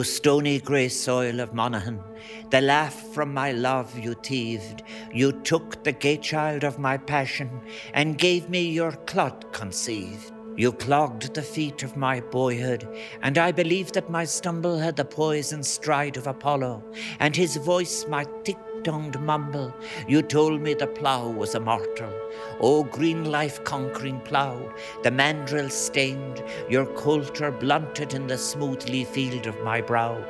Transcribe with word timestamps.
O 0.00 0.02
stony 0.02 0.58
grey 0.58 0.88
soil 0.88 1.40
of 1.40 1.52
Monaghan, 1.52 2.02
the 2.48 2.62
laugh 2.62 2.94
from 3.12 3.34
my 3.34 3.52
love 3.52 3.98
you 3.98 4.14
teived, 4.14 4.80
you 5.12 5.30
took 5.42 5.84
the 5.84 5.92
gay 5.92 6.16
child 6.16 6.64
of 6.64 6.78
my 6.78 6.96
passion, 6.96 7.50
and 7.92 8.16
gave 8.16 8.48
me 8.48 8.62
your 8.62 8.92
clot 8.92 9.52
conceived. 9.52 10.32
You 10.56 10.72
clogged 10.72 11.34
the 11.34 11.42
feet 11.42 11.82
of 11.82 11.98
my 11.98 12.20
boyhood, 12.20 12.88
and 13.20 13.36
I 13.36 13.52
believed 13.52 13.92
that 13.92 14.08
my 14.08 14.24
stumble 14.24 14.78
had 14.78 14.96
the 14.96 15.04
poise 15.04 15.52
and 15.52 15.66
stride 15.66 16.16
of 16.16 16.26
Apollo, 16.26 16.82
and 17.18 17.36
his 17.36 17.56
voice 17.56 18.06
my 18.08 18.24
thick 18.42 18.56
tongued 18.82 19.20
mumble. 19.20 19.74
You 20.08 20.22
told 20.22 20.60
me 20.60 20.74
the 20.74 20.86
plough 20.86 21.30
was 21.30 21.54
immortal. 21.54 22.12
O 22.60 22.84
green 22.84 23.30
life 23.30 23.62
conquering 23.64 24.20
plough, 24.20 24.72
the 25.02 25.10
mandrill 25.10 25.70
stained, 25.70 26.42
your 26.68 26.86
coulter 26.86 27.50
blunted 27.50 28.14
in 28.14 28.26
the 28.26 28.38
smoothly 28.38 29.04
field 29.04 29.46
of 29.46 29.60
my 29.62 29.80
brow. 29.80 30.24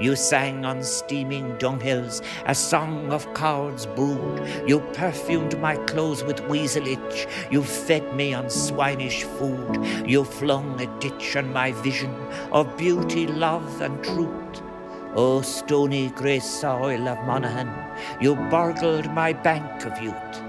You 0.00 0.16
sang 0.16 0.64
on 0.64 0.82
steaming 0.82 1.56
dunghills 1.58 2.22
a 2.46 2.54
song 2.54 3.12
of 3.12 3.32
coward's 3.34 3.86
brood. 3.86 4.48
You 4.66 4.80
perfumed 4.94 5.60
my 5.60 5.76
clothes 5.76 6.24
with 6.24 6.40
weasel 6.48 6.86
itch. 6.86 7.26
You 7.50 7.62
fed 7.62 8.16
me 8.16 8.32
on 8.34 8.46
swinish 8.46 9.22
food. 9.22 10.08
You 10.08 10.24
flung 10.24 10.80
a 10.80 10.86
ditch 10.98 11.36
on 11.36 11.52
my 11.52 11.72
vision 11.72 12.14
of 12.50 12.76
beauty, 12.76 13.26
love, 13.26 13.80
and 13.80 14.02
truth. 14.02 14.62
O 15.14 15.42
stony 15.42 16.08
grey 16.08 16.40
soil 16.40 17.06
of 17.06 17.22
Monaghan, 17.26 17.70
you 18.18 18.34
burgled 18.34 19.12
my 19.12 19.34
bank 19.34 19.84
of 19.84 20.02
youth. 20.02 20.42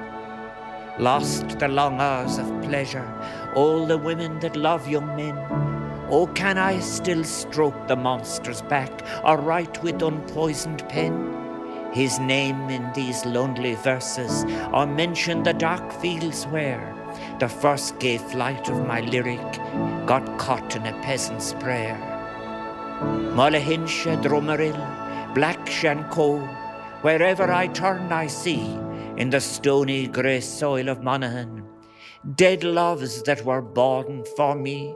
Lost 0.98 1.60
the 1.60 1.68
long 1.68 2.00
hours 2.00 2.38
of 2.38 2.62
pleasure, 2.62 3.08
all 3.56 3.86
the 3.86 3.98
women 3.98 4.40
that 4.40 4.56
love 4.56 4.88
young 4.88 5.18
men. 5.18 5.38
Oh, 6.10 6.28
can 6.28 6.58
I 6.58 6.80
still 6.80 7.26
stroke 7.26 7.90
the 7.90 7.98
monster's 7.98 8.62
back, 8.62 9.04
or 9.26 9.38
write 9.38 9.84
with 9.84 10.02
unpoisoned 10.02 10.88
pen? 10.88 11.92
His 11.92 12.18
name 12.20 12.70
in 12.70 12.90
these 12.94 13.26
lonely 13.26 13.76
verses, 13.76 14.46
or 14.72 14.86
mention 14.86 15.44
the 15.44 15.54
dark 15.54 15.92
fields 15.92 16.46
where 16.46 16.96
the 17.40 17.50
first 17.50 18.00
gay 18.00 18.18
flight 18.18 18.70
of 18.70 18.88
my 18.88 19.02
lyric 19.02 19.60
got 20.08 20.40
caught 20.40 20.78
in 20.78 20.86
a 20.86 21.02
peasant's 21.02 21.52
prayer. 21.54 22.13
Mullahinsha, 23.36 24.22
Drummeril, 24.22 25.34
Black 25.34 25.66
Shanco, 25.68 26.40
wherever 27.02 27.52
I 27.52 27.68
turn 27.68 28.12
I 28.12 28.28
see, 28.28 28.62
in 29.18 29.30
the 29.30 29.42
stony 29.42 30.08
grey 30.08 30.40
soil 30.40 30.90
of 30.90 31.04
Monaghan, 31.04 31.66
dead 32.36 32.64
loves 32.64 33.24
that 33.24 33.44
were 33.44 33.62
born 33.62 34.24
for 34.38 34.56
me. 34.56 34.96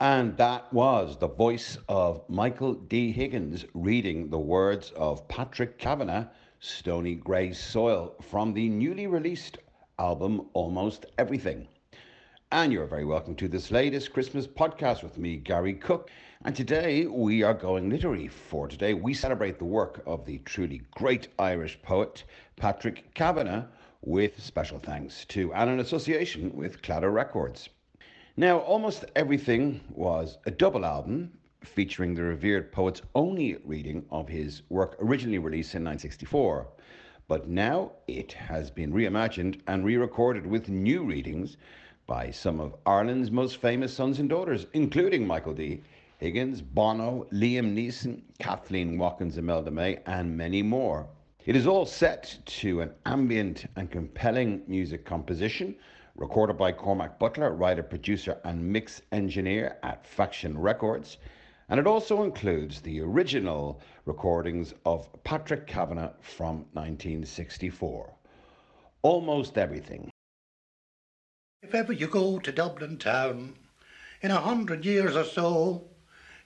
And 0.00 0.36
that 0.36 0.72
was 0.72 1.16
the 1.16 1.28
voice 1.28 1.78
of 1.88 2.22
Michael 2.28 2.74
D. 2.74 3.12
Higgins 3.12 3.64
reading 3.72 4.28
the 4.28 4.38
words 4.38 4.92
of 4.96 5.26
Patrick 5.28 5.78
Kavanagh, 5.78 6.26
Stony 6.60 7.14
Grey 7.14 7.52
Soil, 7.52 8.14
from 8.20 8.52
the 8.52 8.68
newly 8.68 9.06
released 9.06 9.58
album 9.98 10.48
Almost 10.52 11.06
Everything. 11.16 11.66
And 12.56 12.72
you're 12.72 12.86
very 12.86 13.04
welcome 13.04 13.34
to 13.34 13.48
this 13.48 13.70
latest 13.70 14.14
Christmas 14.14 14.46
podcast 14.46 15.02
with 15.02 15.18
me, 15.18 15.36
Gary 15.36 15.74
Cook. 15.74 16.08
And 16.42 16.56
today 16.56 17.04
we 17.04 17.42
are 17.42 17.52
going 17.52 17.90
literary. 17.90 18.28
For 18.28 18.66
today, 18.66 18.94
we 18.94 19.12
celebrate 19.12 19.58
the 19.58 19.66
work 19.66 20.02
of 20.06 20.24
the 20.24 20.38
truly 20.38 20.80
great 20.92 21.28
Irish 21.38 21.78
poet, 21.82 22.24
Patrick 22.56 23.12
Kavanagh, 23.12 23.64
with 24.00 24.42
special 24.42 24.78
thanks 24.78 25.26
to 25.26 25.52
and 25.52 25.68
an 25.68 25.80
association 25.80 26.50
with 26.56 26.80
Claddagh 26.80 27.12
Records. 27.12 27.68
Now, 28.38 28.60
almost 28.60 29.04
everything 29.14 29.82
was 29.90 30.38
a 30.46 30.50
double 30.50 30.86
album 30.86 31.32
featuring 31.60 32.14
the 32.14 32.22
revered 32.22 32.72
poet's 32.72 33.02
only 33.14 33.58
reading 33.66 34.06
of 34.10 34.28
his 34.28 34.62
work 34.70 34.96
originally 34.98 35.36
released 35.36 35.74
in 35.74 35.84
1964. 35.84 36.68
But 37.28 37.50
now 37.50 37.92
it 38.08 38.32
has 38.32 38.70
been 38.70 38.94
reimagined 38.94 39.60
and 39.66 39.84
re 39.84 39.98
recorded 39.98 40.46
with 40.46 40.70
new 40.70 41.04
readings 41.04 41.58
by 42.06 42.30
some 42.30 42.60
of 42.60 42.76
Ireland's 42.86 43.30
most 43.30 43.56
famous 43.56 43.92
sons 43.92 44.20
and 44.20 44.28
daughters, 44.28 44.66
including 44.74 45.26
Michael 45.26 45.54
D. 45.54 45.82
Higgins, 46.18 46.62
Bono, 46.62 47.26
Liam 47.32 47.74
Neeson, 47.74 48.22
Kathleen 48.38 48.96
Watkins, 48.96 49.36
Imelda 49.38 49.70
May, 49.70 49.98
and 50.06 50.36
many 50.36 50.62
more. 50.62 51.08
It 51.44 51.56
is 51.56 51.66
all 51.66 51.84
set 51.84 52.38
to 52.46 52.80
an 52.80 52.92
ambient 53.04 53.66
and 53.76 53.90
compelling 53.90 54.62
music 54.66 55.04
composition 55.04 55.74
recorded 56.16 56.56
by 56.56 56.72
Cormac 56.72 57.18
Butler, 57.18 57.52
writer, 57.52 57.82
producer, 57.82 58.40
and 58.44 58.72
mix 58.72 59.02
engineer 59.12 59.76
at 59.82 60.06
Faction 60.06 60.56
Records. 60.56 61.18
And 61.68 61.78
it 61.78 61.86
also 61.86 62.22
includes 62.22 62.80
the 62.80 63.00
original 63.00 63.80
recordings 64.04 64.72
of 64.84 65.08
Patrick 65.24 65.66
Kavanagh 65.66 66.12
from 66.20 66.64
1964. 66.72 68.12
Almost 69.02 69.58
everything. 69.58 70.10
If 71.68 71.74
ever 71.74 71.92
you 71.92 72.06
go 72.06 72.38
to 72.38 72.52
Dublin 72.52 72.96
town, 72.96 73.56
in 74.22 74.30
a 74.30 74.40
hundred 74.40 74.84
years 74.84 75.16
or 75.16 75.24
so, 75.24 75.88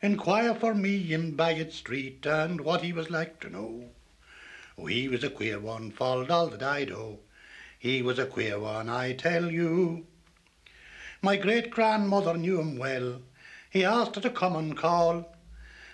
inquire 0.01 0.55
for 0.55 0.75
me 0.75 1.13
in 1.13 1.37
Baggot 1.37 1.75
Street 1.75 2.25
and 2.25 2.63
what 2.63 2.81
he 2.81 2.95
was 2.95 3.11
like 3.11 3.39
to 3.41 3.51
know. 3.51 3.91
Oh, 4.79 4.87
he 4.87 5.09
was 5.09 5.23
a 5.23 5.29
queer 5.29 5.61
one, 5.61 5.91
followed 5.91 6.31
all 6.31 6.47
that 6.47 6.63
I 6.63 6.87
do. 6.87 7.19
He 7.79 8.01
was 8.01 8.19
a 8.19 8.25
queer 8.25 8.59
one, 8.59 8.89
I 8.89 9.13
tell 9.13 9.51
you. 9.51 10.07
My 11.21 11.37
great 11.37 11.71
grandmother 11.71 12.39
knew 12.39 12.59
him 12.59 12.79
well. 12.79 13.21
He 13.69 13.85
asked 13.85 14.15
her 14.15 14.23
to 14.23 14.31
come 14.31 14.57
and 14.57 14.75
call 14.75 15.37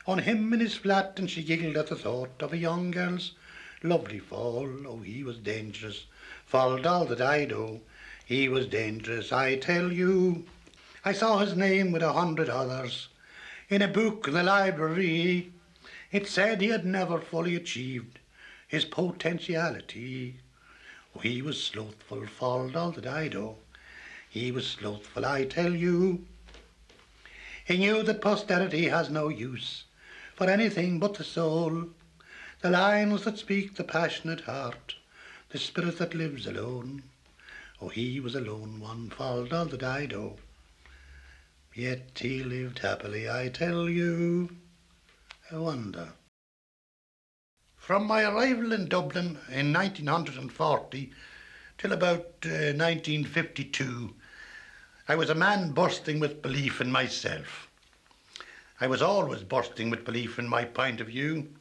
on 0.07 0.21
him 0.21 0.53
in 0.53 0.61
his 0.61 0.77
flat, 0.77 1.15
and 1.19 1.29
she 1.29 1.43
giggled 1.43 1.77
at 1.77 1.89
the 1.89 1.97
thought 1.97 2.41
of 2.41 2.53
a 2.53 2.59
young 2.59 2.93
girl's 2.93 3.33
lovely 3.83 4.21
fall. 4.21 4.69
Oh, 4.87 5.01
he 5.01 5.25
was 5.25 5.39
dangerous, 5.39 6.07
followed 6.47 6.87
all 6.87 7.07
that 7.07 7.21
I 7.21 7.45
do. 7.45 7.81
He 8.27 8.49
was 8.49 8.67
dangerous, 8.67 9.31
I 9.31 9.55
tell 9.55 9.93
you. 9.93 10.47
I 11.05 11.13
saw 11.13 11.39
his 11.39 11.55
name 11.55 11.93
with 11.93 12.03
a 12.03 12.13
hundred 12.13 12.51
others 12.51 13.07
in 13.69 13.83
a 13.83 13.87
book 13.87 14.27
in 14.27 14.35
the 14.35 14.43
library. 14.43 15.53
It 16.11 16.27
said 16.27 16.61
he 16.61 16.71
had 16.71 16.85
never 16.85 17.21
fully 17.21 17.55
achieved 17.55 18.19
his 18.67 18.85
potentiality. 18.85 20.41
He 21.23 21.41
was 21.41 21.63
slothful, 21.63 22.27
followed 22.27 22.75
all 22.75 22.91
that 22.91 23.07
I 23.07 23.29
do. 23.29 23.55
He 24.29 24.51
was 24.51 24.67
slothful, 24.67 25.25
I 25.25 25.45
tell 25.45 25.77
you. 25.77 26.27
He 27.65 27.79
knew 27.79 28.03
that 28.03 28.21
posterity 28.21 28.89
has 28.89 29.09
no 29.09 29.29
use 29.29 29.85
for 30.35 30.51
anything 30.51 30.99
but 30.99 31.15
the 31.15 31.23
soul, 31.23 31.91
the 32.61 32.71
lines 32.71 33.23
that 33.23 33.39
speak 33.39 33.77
the 33.77 33.85
passionate 33.85 34.41
heart, 34.41 34.97
the 35.51 35.59
spirit 35.59 35.99
that 35.99 36.13
lives 36.13 36.49
alone. 36.49 37.05
Oh, 37.81 37.89
he 37.89 38.21
was 38.21 38.35
a 38.35 38.41
lone 38.41 38.81
one, 38.81 39.11
followed 39.11 39.53
all 39.53 39.67
that 39.67 39.83
I 39.83 40.07
do. 40.07 40.37
Yet 41.75 42.19
he 42.19 42.43
lived 42.43 42.79
happily, 42.79 43.29
I 43.29 43.51
tell 43.51 43.87
you. 43.87 44.57
I 45.53 45.59
wonder. 45.59 46.15
From 47.77 48.07
my 48.07 48.23
arrival 48.23 48.73
in 48.73 48.89
Dublin 48.89 49.39
in 49.51 49.75
1940 49.75 51.13
till 51.77 51.93
about 51.93 52.25
uh, 52.45 52.73
1952, 52.73 54.15
I 55.07 55.15
was 55.15 55.29
a 55.29 55.35
man 55.35 55.73
bursting 55.73 56.19
with 56.19 56.41
belief 56.41 56.81
in 56.81 56.91
myself. 56.91 57.69
I 58.81 58.87
was 58.87 59.03
always 59.03 59.43
bursting 59.43 59.91
with 59.91 60.05
belief 60.05 60.39
in 60.39 60.49
my 60.49 60.65
point 60.65 61.01
of 61.03 61.09
view, 61.09 61.55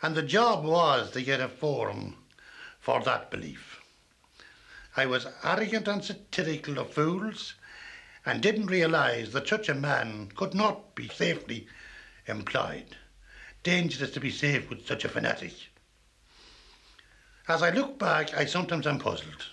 and 0.00 0.14
the 0.14 0.22
job 0.22 0.64
was 0.64 1.10
to 1.10 1.22
get 1.22 1.40
a 1.40 1.48
forum 1.48 2.16
for 2.78 3.02
that 3.02 3.30
belief. 3.30 3.79
I 4.96 5.06
was 5.06 5.26
arrogant 5.44 5.88
and 5.88 6.04
satirical 6.04 6.78
of 6.78 6.92
fools, 6.92 7.54
and 8.26 8.42
didn't 8.42 8.66
realise 8.66 9.30
that 9.32 9.48
such 9.48 9.68
a 9.68 9.74
man 9.74 10.30
could 10.34 10.54
not 10.54 10.94
be 10.94 11.08
safely 11.08 11.66
employed 12.26 12.96
dangerous 13.62 14.10
to 14.12 14.20
be 14.20 14.30
safe 14.30 14.70
with 14.70 14.86
such 14.86 15.04
a 15.04 15.08
fanatic. 15.08 15.52
As 17.48 17.62
I 17.62 17.70
look 17.70 17.98
back, 17.98 18.34
I 18.34 18.44
sometimes 18.44 18.86
am 18.86 18.98
puzzled. 18.98 19.46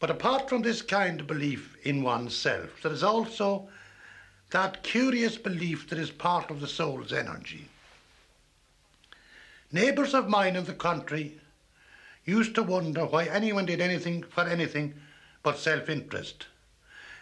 But 0.00 0.10
apart 0.10 0.48
from 0.48 0.62
this 0.62 0.82
kind 0.82 1.20
of 1.20 1.26
belief 1.26 1.76
in 1.82 2.02
oneself, 2.02 2.82
there 2.82 2.92
is 2.92 3.02
also 3.02 3.68
that 4.50 4.82
curious 4.82 5.36
belief 5.36 5.88
that 5.88 5.98
is 5.98 6.10
part 6.10 6.50
of 6.50 6.60
the 6.60 6.68
soul's 6.68 7.12
energy. 7.12 7.68
Neighbours 9.72 10.14
of 10.14 10.28
mine 10.28 10.56
in 10.56 10.64
the 10.64 10.74
country 10.74 11.40
used 12.28 12.54
to 12.54 12.62
wonder 12.62 13.06
why 13.06 13.24
anyone 13.24 13.64
did 13.64 13.80
anything 13.80 14.22
for 14.22 14.44
anything 14.44 14.92
but 15.42 15.56
self 15.56 15.88
interest. 15.88 16.46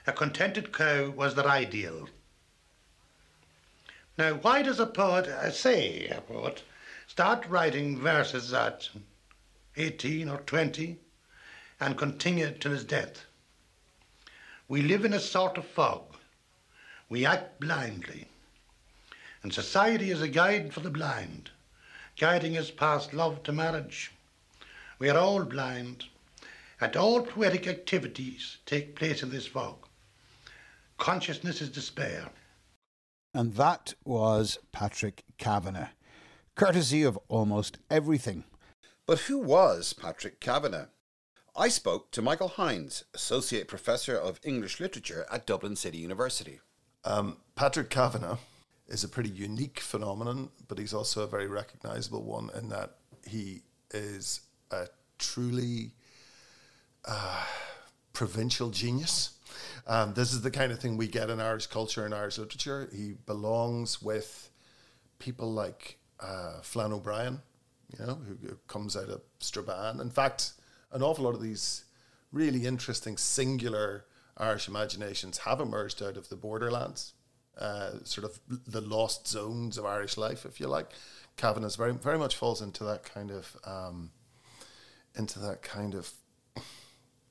A 0.05 0.13
contented 0.13 0.73
cow 0.73 1.11
was 1.11 1.37
their 1.37 1.47
ideal. 1.47 2.09
Now, 4.19 4.35
why 4.35 4.63
does 4.63 4.81
a 4.81 4.87
poet, 4.87 5.29
uh, 5.29 5.53
say 5.53 6.09
a 6.09 6.21
poet, 6.21 6.65
start 7.07 7.47
writing 7.47 8.01
verses 8.01 8.53
at 8.53 8.89
18 9.77 10.29
or 10.29 10.39
20 10.39 10.99
and 11.79 11.97
continue 11.97 12.51
till 12.51 12.73
his 12.73 12.85
death? 12.85 13.27
We 14.67 14.83
live 14.83 15.05
in 15.05 15.13
a 15.13 15.21
sort 15.21 15.57
of 15.57 15.67
fog. 15.69 16.17
We 17.09 17.25
act 17.25 17.61
blindly. 17.61 18.27
And 19.45 19.55
society 19.55 20.11
is 20.11 20.21
a 20.21 20.27
guide 20.27 20.75
for 20.75 20.81
the 20.81 20.91
blind, 20.91 21.51
guiding 22.19 22.57
us 22.57 22.73
past 22.73 23.15
love 23.15 23.45
to 23.45 23.53
marriage. 23.53 24.11
We 24.99 25.11
are 25.11 25.19
all 25.19 25.45
blind, 25.45 26.07
and 26.81 26.97
all 26.97 27.23
poetic 27.23 27.67
activities 27.67 28.57
take 28.65 28.97
place 28.97 29.23
in 29.23 29.29
this 29.29 29.47
fog. 29.47 29.77
Consciousness 30.97 31.61
is 31.61 31.69
despair. 31.69 32.31
And 33.35 33.55
that 33.55 33.93
was 34.05 34.59
Patrick 34.73 35.25
Kavanagh, 35.37 35.89
courtesy 36.55 37.03
of 37.03 37.19
almost 37.29 37.77
everything. 37.91 38.45
But 39.05 39.21
who 39.21 39.39
was 39.39 39.93
Patrick 39.93 40.41
Kavanagh? 40.41 40.87
I 41.55 41.69
spoke 41.69 42.11
to 42.13 42.23
Michael 42.23 42.49
Hinds, 42.49 43.05
Associate 43.13 43.69
Professor 43.69 44.17
of 44.17 44.41
English 44.43 44.81
Literature 44.81 45.27
at 45.31 45.47
Dublin 45.47 45.77
City 45.77 45.99
University. 45.99 46.61
Um, 47.05 47.37
Patrick 47.55 47.91
Kavanagh 47.91 48.39
is 48.89 49.05
a 49.05 49.09
pretty 49.09 49.31
unique 49.31 49.81
phenomenon, 49.81 50.49
but 50.69 50.79
he's 50.79 50.95
also 50.95 51.23
a 51.23 51.27
very 51.27 51.47
recognizable 51.47 52.23
one 52.23 52.51
in 52.55 52.71
that 52.71 52.97
he 53.27 53.63
is 53.91 54.41
a 54.71 54.87
truly 55.19 55.93
uh, 57.05 57.45
provincial 58.13 58.71
genius. 58.71 59.31
Um, 59.87 60.15
this 60.15 60.33
is 60.33 60.43
the 60.43 60.51
kind 60.51 60.73
of 60.73 60.81
thing 60.81 60.97
we 60.97 61.07
get 61.07 61.31
in 61.31 61.41
Irish 61.41 61.67
culture 61.67 62.05
and 62.05 62.15
Irish 62.15 62.39
literature. 62.39 62.89
He 62.93 63.15
belongs 63.27 64.03
with 64.03 64.51
people 65.19 65.53
like 65.53 65.99
uh, 66.21 66.61
Flann 66.63 66.93
O'Brien, 66.93 67.41
you 67.99 68.05
know, 68.05 68.15
who, 68.15 68.37
who 68.47 68.59
comes 68.67 68.97
out 68.97 69.09
of 69.09 69.21
Strabane. 69.39 70.01
In 70.01 70.11
fact, 70.11 70.53
an 70.93 71.03
awful 71.03 71.25
lot 71.25 71.35
of 71.35 71.43
these 71.43 71.85
really 72.33 72.67
interesting, 72.67 73.17
singular 73.17 74.05
Irish 74.37 74.69
imaginations 74.69 75.39
have 75.39 75.61
emerged 75.61 76.03
out 76.03 76.17
of 76.17 76.29
the 76.29 76.37
borderlands, 76.37 77.15
uh, 77.59 77.93
sort 78.05 78.25
of 78.25 78.39
the 78.67 78.81
lost 78.81 79.27
zones 79.27 79.79
of 79.79 79.85
Irish 79.85 80.17
life, 80.17 80.45
if 80.45 80.61
you 80.61 80.67
like. 80.67 80.91
Kavanagh 81.37 81.77
very, 81.77 81.93
very 81.93 82.19
much 82.19 82.37
falls 82.37 82.61
into 82.61 82.85
that 82.85 83.05
kind 83.05 83.31
of, 83.31 83.57
um, 83.65 84.11
into 85.17 85.39
that 85.41 85.63
kind 85.63 85.95
of 85.95 86.13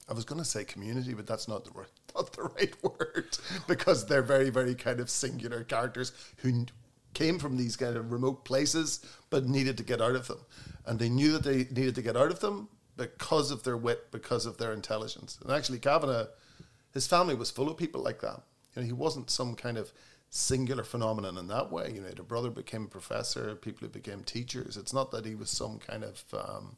I 0.07 0.13
was 0.13 0.25
going 0.25 0.39
to 0.39 0.45
say 0.45 0.63
community, 0.63 1.13
but 1.13 1.25
that's 1.25 1.47
not 1.47 1.65
the 1.65 1.71
right, 1.71 1.87
not 2.15 2.31
the 2.33 2.43
right 2.43 2.83
word 2.83 3.37
because 3.67 4.05
they're 4.05 4.21
very, 4.21 4.49
very 4.49 4.75
kind 4.75 4.99
of 4.99 5.09
singular 5.09 5.63
characters 5.63 6.11
who 6.37 6.65
came 7.13 7.39
from 7.39 7.57
these 7.57 7.75
kind 7.75 7.95
of 7.95 8.11
remote 8.11 8.45
places 8.45 9.03
but 9.29 9.45
needed 9.45 9.77
to 9.77 9.83
get 9.83 10.01
out 10.01 10.15
of 10.15 10.27
them, 10.27 10.39
and 10.85 10.99
they 10.99 11.09
knew 11.09 11.31
that 11.31 11.43
they 11.43 11.57
needed 11.57 11.95
to 11.95 12.01
get 12.01 12.17
out 12.17 12.31
of 12.31 12.39
them 12.39 12.69
because 12.97 13.51
of 13.51 13.63
their 13.63 13.77
wit, 13.77 14.11
because 14.11 14.45
of 14.45 14.57
their 14.57 14.73
intelligence. 14.73 15.39
And 15.41 15.51
actually, 15.51 15.79
Kavanagh, 15.79 16.27
his 16.93 17.07
family 17.07 17.35
was 17.35 17.51
full 17.51 17.69
of 17.69 17.77
people 17.77 18.01
like 18.01 18.21
that. 18.21 18.41
You 18.75 18.81
know, 18.81 18.85
he 18.85 18.93
wasn't 18.93 19.29
some 19.29 19.55
kind 19.55 19.77
of 19.77 19.91
singular 20.29 20.83
phenomenon 20.83 21.37
in 21.37 21.47
that 21.47 21.71
way. 21.71 21.91
You 21.93 22.01
know, 22.01 22.09
a 22.17 22.23
brother 22.23 22.49
became 22.49 22.83
a 22.83 22.89
professor, 22.89 23.55
people 23.55 23.87
who 23.87 23.89
became 23.89 24.23
teachers. 24.23 24.77
It's 24.77 24.93
not 24.93 25.11
that 25.11 25.25
he 25.25 25.35
was 25.35 25.49
some 25.49 25.79
kind 25.79 26.03
of 26.03 26.23
um, 26.33 26.75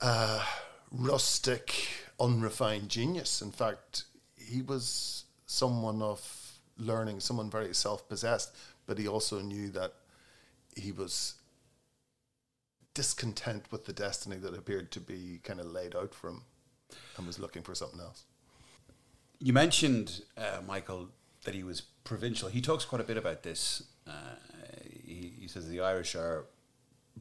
uh, 0.00 0.44
rustic, 0.90 1.88
unrefined 2.20 2.88
genius. 2.88 3.42
In 3.42 3.52
fact, 3.52 4.04
he 4.36 4.62
was 4.62 5.24
someone 5.46 6.02
of 6.02 6.58
learning, 6.78 7.20
someone 7.20 7.50
very 7.50 7.74
self 7.74 8.08
possessed, 8.08 8.54
but 8.86 8.98
he 8.98 9.08
also 9.08 9.40
knew 9.40 9.70
that 9.70 9.94
he 10.74 10.92
was 10.92 11.34
discontent 12.94 13.64
with 13.70 13.84
the 13.84 13.92
destiny 13.92 14.36
that 14.36 14.54
appeared 14.54 14.90
to 14.90 15.00
be 15.00 15.40
kind 15.42 15.60
of 15.60 15.66
laid 15.66 15.94
out 15.94 16.14
for 16.14 16.30
him 16.30 16.42
and 17.16 17.26
was 17.26 17.38
looking 17.38 17.62
for 17.62 17.74
something 17.74 18.00
else. 18.00 18.24
You 19.38 19.52
mentioned, 19.52 20.22
uh, 20.36 20.60
Michael, 20.66 21.08
that 21.44 21.54
he 21.54 21.62
was 21.62 21.82
provincial. 22.04 22.48
He 22.48 22.60
talks 22.60 22.84
quite 22.84 23.00
a 23.00 23.04
bit 23.04 23.18
about 23.18 23.42
this. 23.42 23.82
Uh, 24.06 24.36
he, 25.04 25.32
he 25.40 25.48
says 25.48 25.68
the 25.68 25.80
Irish 25.80 26.14
are 26.14 26.46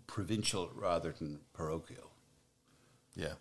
provincial 0.07 0.71
rather 0.73 1.11
than 1.11 1.39
parochial. 1.53 2.04
Yeah. 3.15 3.33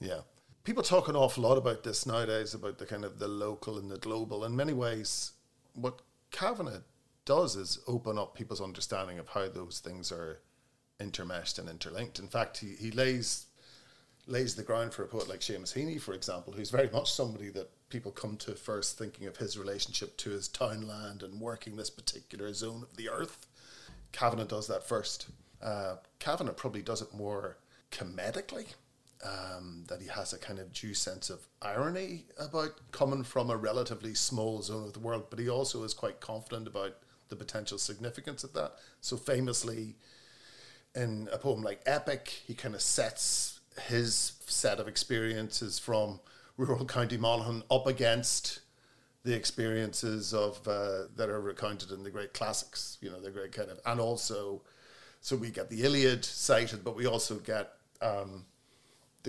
Yeah. 0.00 0.20
People 0.64 0.82
talk 0.82 1.08
an 1.08 1.16
awful 1.16 1.44
lot 1.44 1.56
about 1.56 1.82
this 1.82 2.04
nowadays, 2.06 2.54
about 2.54 2.78
the 2.78 2.86
kind 2.86 3.04
of 3.04 3.18
the 3.18 3.28
local 3.28 3.78
and 3.78 3.90
the 3.90 3.98
global. 3.98 4.44
In 4.44 4.54
many 4.54 4.72
ways, 4.72 5.32
what 5.74 6.00
Kavanagh 6.30 6.82
does 7.24 7.56
is 7.56 7.78
open 7.86 8.18
up 8.18 8.34
people's 8.34 8.60
understanding 8.60 9.18
of 9.18 9.28
how 9.28 9.48
those 9.48 9.80
things 9.80 10.12
are 10.12 10.40
intermeshed 11.00 11.58
and 11.58 11.68
interlinked. 11.68 12.18
In 12.18 12.28
fact, 12.28 12.58
he, 12.58 12.74
he 12.78 12.90
lays 12.90 13.46
lays 14.26 14.54
the 14.54 14.62
ground 14.62 14.92
for 14.92 15.02
a 15.04 15.08
poet 15.08 15.26
like 15.26 15.40
Seamus 15.40 15.72
Heaney, 15.72 15.98
for 15.98 16.12
example, 16.12 16.52
who's 16.52 16.68
very 16.68 16.90
much 16.90 17.10
somebody 17.10 17.48
that 17.48 17.70
people 17.88 18.12
come 18.12 18.36
to 18.36 18.54
first 18.54 18.98
thinking 18.98 19.26
of 19.26 19.38
his 19.38 19.56
relationship 19.56 20.18
to 20.18 20.30
his 20.30 20.48
townland 20.48 21.22
and 21.22 21.40
working 21.40 21.76
this 21.76 21.88
particular 21.88 22.52
zone 22.52 22.82
of 22.82 22.94
the 22.98 23.08
earth. 23.08 23.46
Kavanagh 24.12 24.44
does 24.44 24.66
that 24.66 24.86
first. 24.86 25.28
Uh, 25.62 25.96
Kavanagh 26.18 26.52
probably 26.52 26.82
does 26.82 27.00
it 27.00 27.14
more 27.14 27.56
comedically 27.90 28.66
um, 29.24 29.84
that 29.88 30.00
he 30.00 30.08
has 30.08 30.32
a 30.32 30.38
kind 30.38 30.58
of 30.58 30.72
due 30.72 30.94
sense 30.94 31.30
of 31.30 31.40
irony 31.60 32.26
about 32.38 32.80
coming 32.92 33.24
from 33.24 33.50
a 33.50 33.56
relatively 33.56 34.14
small 34.14 34.62
zone 34.62 34.86
of 34.86 34.92
the 34.92 35.00
world, 35.00 35.26
but 35.30 35.38
he 35.38 35.48
also 35.48 35.82
is 35.82 35.94
quite 35.94 36.20
confident 36.20 36.66
about 36.68 36.96
the 37.28 37.36
potential 37.36 37.78
significance 37.78 38.44
of 38.44 38.52
that. 38.54 38.72
So, 39.00 39.16
famously, 39.16 39.96
in 40.94 41.28
a 41.32 41.38
poem 41.38 41.62
like 41.62 41.82
Epic, 41.86 42.28
he 42.46 42.54
kind 42.54 42.74
of 42.74 42.80
sets 42.80 43.60
his 43.86 44.32
set 44.46 44.80
of 44.80 44.88
experiences 44.88 45.78
from 45.78 46.20
rural 46.56 46.84
County 46.86 47.16
Monaghan 47.16 47.62
up 47.70 47.86
against 47.86 48.60
the 49.24 49.34
experiences 49.34 50.32
of 50.32 50.66
uh, 50.66 51.02
that 51.16 51.28
are 51.28 51.40
recounted 51.40 51.90
in 51.90 52.02
the 52.02 52.10
great 52.10 52.32
classics, 52.32 52.98
you 53.00 53.10
know, 53.10 53.20
the 53.20 53.30
great 53.30 53.52
kind 53.52 53.68
of, 53.68 53.80
and 53.84 54.00
also, 54.00 54.62
so 55.20 55.36
we 55.36 55.50
get 55.50 55.68
the 55.68 55.82
Iliad 55.82 56.24
cited, 56.24 56.84
but 56.84 56.96
we 56.96 57.06
also 57.06 57.34
get 57.36 57.72
um, 58.00 58.44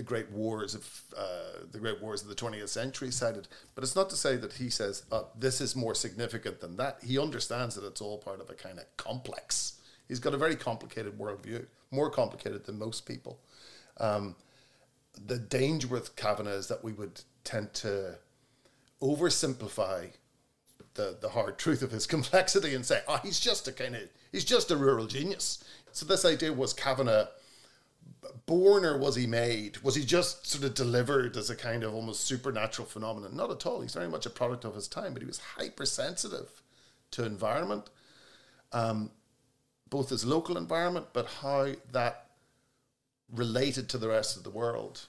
the 0.00 0.06
great 0.06 0.30
wars 0.32 0.74
of 0.74 1.02
uh, 1.14 1.60
the 1.72 1.78
great 1.78 2.00
wars 2.00 2.22
of 2.22 2.28
the 2.28 2.34
20th 2.34 2.70
century 2.70 3.10
cited. 3.10 3.46
But 3.74 3.84
it's 3.84 3.94
not 3.94 4.08
to 4.08 4.16
say 4.16 4.38
that 4.38 4.54
he 4.54 4.70
says 4.70 5.04
uh, 5.12 5.24
this 5.38 5.60
is 5.60 5.76
more 5.76 5.94
significant 5.94 6.60
than 6.60 6.78
that. 6.78 7.00
He 7.04 7.18
understands 7.18 7.74
that 7.74 7.84
it's 7.84 8.00
all 8.00 8.16
part 8.16 8.40
of 8.40 8.48
a 8.48 8.54
kind 8.54 8.78
of 8.78 8.86
complex. 8.96 9.74
He's 10.08 10.18
got 10.18 10.32
a 10.32 10.38
very 10.38 10.56
complicated 10.56 11.18
worldview, 11.18 11.66
more 11.90 12.08
complicated 12.08 12.64
than 12.64 12.78
most 12.78 13.04
people. 13.04 13.40
Um, 13.98 14.36
the 15.26 15.38
danger 15.38 15.88
with 15.88 16.16
Kavanagh 16.16 16.52
is 16.52 16.68
that 16.68 16.82
we 16.82 16.94
would 16.94 17.20
tend 17.44 17.74
to 17.74 18.16
oversimplify 19.02 20.12
the, 20.94 21.18
the 21.20 21.28
hard 21.28 21.58
truth 21.58 21.82
of 21.82 21.90
his 21.90 22.06
complexity 22.14 22.74
and 22.74 22.86
say, 22.86 23.02
oh, 23.06 23.20
he's 23.22 23.38
just 23.38 23.68
a 23.68 23.72
kind 23.72 23.94
of, 23.96 24.02
he's 24.32 24.46
just 24.46 24.70
a 24.70 24.78
rural 24.78 25.06
genius. 25.06 25.62
So 25.92 26.06
this 26.06 26.24
idea 26.24 26.54
was 26.54 26.72
Kavanagh 26.72 27.26
born 28.46 28.84
or 28.84 28.98
was 28.98 29.16
he 29.16 29.26
made? 29.26 29.78
Was 29.78 29.94
he 29.94 30.04
just 30.04 30.46
sort 30.46 30.64
of 30.64 30.74
delivered 30.74 31.36
as 31.36 31.50
a 31.50 31.56
kind 31.56 31.84
of 31.84 31.94
almost 31.94 32.24
supernatural 32.24 32.86
phenomenon? 32.86 33.36
Not 33.36 33.50
at 33.50 33.66
all. 33.66 33.80
He's 33.80 33.94
very 33.94 34.08
much 34.08 34.26
a 34.26 34.30
product 34.30 34.64
of 34.64 34.74
his 34.74 34.88
time, 34.88 35.12
but 35.12 35.22
he 35.22 35.26
was 35.26 35.38
hypersensitive 35.38 36.62
to 37.12 37.24
environment, 37.24 37.90
um, 38.72 39.10
both 39.88 40.10
his 40.10 40.24
local 40.24 40.56
environment, 40.56 41.06
but 41.12 41.26
how 41.26 41.72
that 41.92 42.26
related 43.32 43.88
to 43.90 43.98
the 43.98 44.08
rest 44.08 44.36
of 44.36 44.44
the 44.44 44.50
world. 44.50 45.06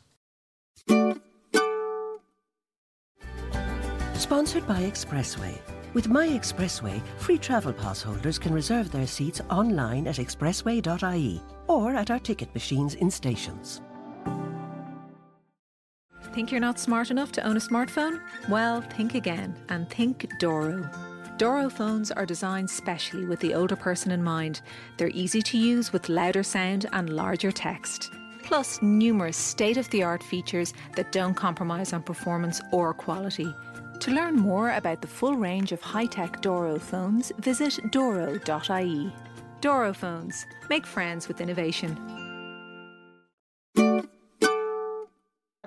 Sponsored 4.16 4.68
by 4.68 4.82
Expressway. 4.82 5.60
With 5.94 6.08
My 6.08 6.26
Expressway, 6.26 7.02
free 7.18 7.38
travel 7.38 7.74
pass 7.74 8.02
holders 8.02 8.40
can 8.40 8.54
reserve 8.54 8.92
their 8.92 9.08
seats 9.08 9.42
online 9.50 10.08
at 10.08 10.16
expressway.ie 10.16 11.42
or 11.68 11.94
at 11.96 12.10
our 12.10 12.20
ticket 12.20 12.54
machines 12.54 12.96
in 12.96 13.12
stations. 13.12 13.82
Think 16.34 16.50
you're 16.50 16.62
not 16.62 16.80
smart 16.80 17.12
enough 17.12 17.34
to 17.34 17.46
own 17.46 17.58
a 17.58 17.60
smartphone? 17.60 18.22
Well, 18.48 18.80
think 18.80 19.16
again 19.16 19.54
and 19.68 19.90
think 19.90 20.32
Doro. 20.40 20.90
Doro 21.38 21.70
phones 21.70 22.10
are 22.10 22.26
designed 22.26 22.70
specially 22.70 23.26
with 23.26 23.42
the 23.42 23.54
older 23.54 23.76
person 23.76 24.12
in 24.12 24.24
mind. 24.24 24.62
They're 24.96 25.10
easy 25.10 25.42
to 25.42 25.58
use 25.58 25.92
with 25.92 26.08
louder 26.08 26.44
sound 26.44 26.86
and 26.94 27.10
larger 27.10 27.52
text. 27.52 28.12
Plus, 28.44 28.82
numerous 28.82 29.36
state 29.36 29.76
of 29.76 29.90
the 29.90 30.04
art 30.04 30.24
features 30.24 30.74
that 30.96 31.12
don't 31.12 31.34
compromise 31.34 31.92
on 31.92 32.02
performance 32.02 32.62
or 32.72 32.94
quality. 32.94 33.54
To 34.02 34.10
learn 34.10 34.36
more 34.36 34.72
about 34.72 35.02
the 35.02 35.08
full 35.08 35.36
range 35.36 35.72
of 35.72 35.80
high 35.80 36.08
tech 36.08 36.42
Doro 36.42 36.80
phones, 36.80 37.32
visit 37.38 37.80
doro.ie. 37.92 39.14
Doro 39.62 39.94
phones. 39.94 40.48
Make 40.72 40.88
friends 40.88 41.28
with 41.28 41.40
innovation. 41.40 41.96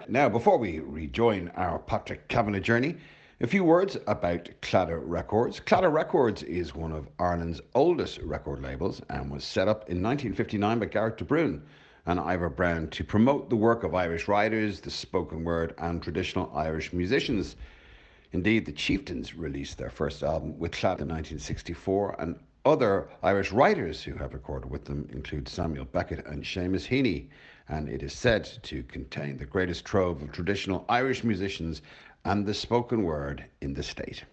Now, 0.09 0.29
before 0.29 0.59
we 0.59 0.81
rejoin 0.81 1.53
our 1.55 1.79
Patrick 1.79 2.27
Kavanagh 2.27 2.59
journey, 2.59 2.97
a 3.41 3.47
few 3.47 3.63
words 3.63 3.97
about 4.09 4.49
Claddagh 4.63 5.03
Records. 5.05 5.61
Claddagh 5.61 5.93
Records 5.93 6.43
is 6.43 6.75
one 6.75 6.91
of 6.91 7.09
Ireland's 7.21 7.61
oldest 7.77 8.19
record 8.19 8.61
labels 8.61 9.01
and 9.11 9.31
was 9.31 9.45
set 9.45 9.69
up 9.69 9.89
in 9.89 10.03
1959 10.03 10.81
by 10.81 10.87
Garech 10.87 11.19
de 11.19 11.25
Brún 11.25 11.61
and 12.07 12.19
Ivor 12.19 12.49
Browne 12.49 12.89
to 12.89 13.05
promote 13.05 13.49
the 13.49 13.55
work 13.55 13.85
of 13.85 13.95
Irish 13.95 14.27
writers, 14.27 14.81
the 14.81 14.91
spoken 14.91 15.45
word, 15.45 15.73
and 15.79 16.03
traditional 16.03 16.51
Irish 16.53 16.93
musicians. 16.93 17.55
Indeed, 18.35 18.67
the 18.67 18.73
Chieftains 18.73 19.37
released 19.37 19.79
their 19.79 19.91
first 19.91 20.25
album 20.25 20.59
with 20.59 20.73
Claddagh 20.73 21.03
in 21.03 21.09
1964, 21.09 22.17
and 22.19 22.37
other 22.65 23.09
Irish 23.23 23.53
writers 23.53 24.03
who 24.03 24.17
have 24.17 24.35
recorded 24.35 24.69
with 24.69 24.87
them 24.87 25.09
include 25.13 25.49
Samuel 25.49 25.85
Beckett 25.85 26.27
and 26.27 26.43
Seamus 26.43 26.89
Heaney, 26.89 27.29
and 27.69 27.89
it 27.89 28.03
is 28.03 28.13
said 28.13 28.51
to 28.65 28.83
contain 28.83 29.39
the 29.39 29.45
greatest 29.47 29.85
trove 29.85 30.21
of 30.21 30.33
traditional 30.33 30.85
Irish 30.89 31.23
musicians 31.23 31.81
and 32.25 32.45
the 32.45 32.55
spoken 32.55 33.05
word 33.05 33.45
in 33.61 33.73
the 33.73 33.85
state. 33.85 34.25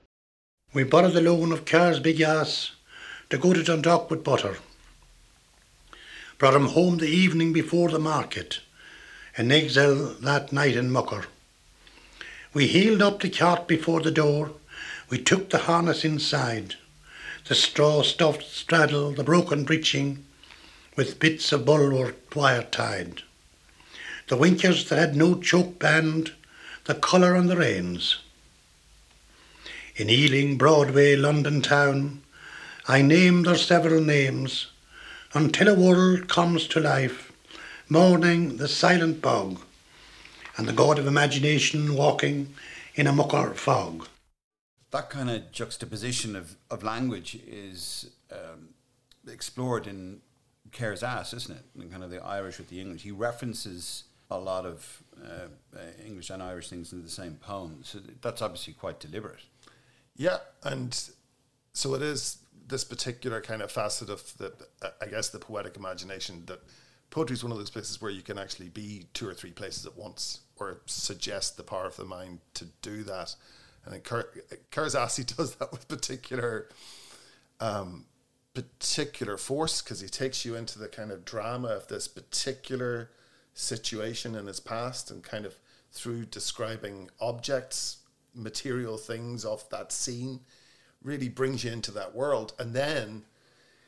We 0.74 0.84
borrowed 0.84 1.14
the 1.14 1.22
loan 1.22 1.52
of 1.52 1.66
Kerr's 1.66 2.00
big 2.00 2.22
ass 2.22 2.72
to 3.30 3.38
go 3.38 3.54
to 3.54 3.64
Dundalk 3.64 4.10
with 4.10 4.24
butter. 4.24 4.58
Brought 6.40 6.56
him 6.56 6.70
home 6.70 6.98
the 6.98 7.08
evening 7.08 7.54
before 7.54 7.90
the 7.90 8.00
market, 8.00 8.62
in 9.38 9.52
exile 9.52 10.16
that 10.22 10.52
night 10.52 10.76
in 10.76 10.90
Mucker. 10.90 11.26
We 12.54 12.68
heeled 12.68 13.02
up 13.02 13.22
the 13.22 13.30
cart 13.30 13.66
before 13.66 14.02
the 14.02 14.12
door, 14.12 14.52
we 15.10 15.18
took 15.18 15.50
the 15.50 15.60
harness 15.60 16.04
inside, 16.04 16.76
the 17.48 17.56
straw 17.56 18.04
stuffed 18.04 18.44
straddle, 18.44 19.14
the 19.14 19.24
broken 19.24 19.66
breeching, 19.66 20.24
with 20.98 21.20
bits 21.20 21.54
of 21.54 21.64
bulwark 21.64 22.36
wire 22.36 22.64
tied. 22.64 23.24
The 24.28 24.36
winkers 24.36 24.90
that 24.90 25.00
had 25.00 25.16
no 25.16 25.40
choke 25.40 25.80
band, 25.80 26.34
the 26.86 26.96
collar 26.96 27.38
on 27.38 27.48
the 27.48 27.56
reins. 27.56 28.20
In 29.96 30.10
Ealing, 30.10 30.58
Broadway, 30.58 31.16
London 31.16 31.62
town, 31.62 32.22
I 32.86 33.02
name 33.02 33.44
their 33.44 33.58
several 33.58 34.02
names, 34.02 34.68
until 35.34 35.70
a 35.70 35.76
world 35.76 36.28
comes 36.28 36.68
to 36.68 36.82
life, 36.82 37.32
mourning 37.88 38.58
the 38.58 38.68
silent 38.68 39.22
bog, 39.22 39.62
and 40.62 40.70
the 40.70 40.74
god 40.74 41.00
of 41.00 41.08
imagination 41.08 41.96
walking 41.96 42.54
in 42.94 43.08
a 43.08 43.12
mucker 43.12 43.56
fog. 43.56 44.08
That 44.92 45.10
kind 45.10 45.28
of 45.28 45.52
juxtaposition 45.52 46.36
of, 46.36 46.56
of 46.70 46.84
language 46.84 47.40
is 47.48 48.12
um, 48.32 48.76
explored 49.28 49.88
in 49.88 50.22
Kerr's 50.72 51.02
Ass, 51.02 51.34
isn't 51.34 51.58
it? 51.58 51.66
And 51.74 51.90
kind 51.90 52.04
of 52.04 52.12
the 52.12 52.24
Irish 52.24 52.60
with 52.60 52.70
the 52.70 52.80
English. 52.80 53.02
He 53.02 53.10
references 53.10 54.04
a 54.30 54.38
lot 54.38 54.68
of 54.68 55.02
uh, 55.20 55.48
uh, 55.76 55.80
English 56.06 56.30
and 56.30 56.44
Irish 56.44 56.70
things 56.70 56.94
in 56.94 57.02
the 57.02 57.10
same 57.10 57.40
poem. 57.42 57.80
So 57.82 57.98
that's 58.22 58.44
obviously 58.44 58.74
quite 58.74 59.00
deliberate. 59.00 59.42
Yeah, 60.16 60.38
and 60.64 60.96
so 61.74 61.96
it 61.96 62.04
is 62.04 62.38
this 62.68 62.84
particular 62.84 63.42
kind 63.42 63.64
of 63.64 63.72
facet 63.72 64.12
of 64.12 64.38
the, 64.38 64.54
I 65.02 65.08
guess, 65.08 65.30
the 65.30 65.40
poetic 65.40 65.76
imagination 65.76 66.44
that 66.46 66.62
poetry 67.10 67.36
is 67.36 67.44
one 67.44 67.52
of 67.52 67.58
those 67.58 67.70
places 67.70 68.02
where 68.02 68.12
you 68.12 68.22
can 68.22 68.40
actually 68.40 68.70
be 68.70 69.08
two 69.14 69.28
or 69.28 69.34
three 69.34 69.52
places 69.52 69.86
at 69.86 69.96
once, 69.98 70.40
or 70.62 70.82
suggest 70.86 71.58
the 71.58 71.64
power 71.64 71.86
of 71.86 71.96
the 71.98 72.06
mind 72.06 72.40
to 72.54 72.66
do 72.82 73.04
that. 73.04 73.36
And 73.86 74.04
Kerr's 74.72 74.96
Ass 74.96 75.18
does 75.38 75.56
that 75.56 75.72
with 75.72 75.88
particular, 75.88 76.70
um, 77.60 78.06
particular 78.54 79.38
force 79.38 79.82
because 79.82 80.02
he 80.02 80.08
takes 80.08 80.46
you 80.46 80.56
into 80.56 80.78
the 80.78 80.88
kind 80.88 81.12
of 81.12 81.26
drama 81.26 81.70
of 81.70 81.88
this 81.88 82.08
particular 82.08 83.10
situation 83.54 84.36
in 84.36 84.48
his 84.48 84.60
past, 84.60 85.12
and 85.12 85.24
kind 85.24 85.46
of 85.46 85.56
through 85.92 86.26
describing 86.26 87.10
objects, 87.20 87.98
material 88.34 88.98
things 88.98 89.44
of 89.44 89.68
that 89.70 89.92
scene 89.92 90.40
really 91.04 91.28
brings 91.28 91.64
you 91.64 91.72
into 91.72 91.92
that 91.92 92.16
world. 92.16 92.54
And 92.60 92.74
then 92.74 93.24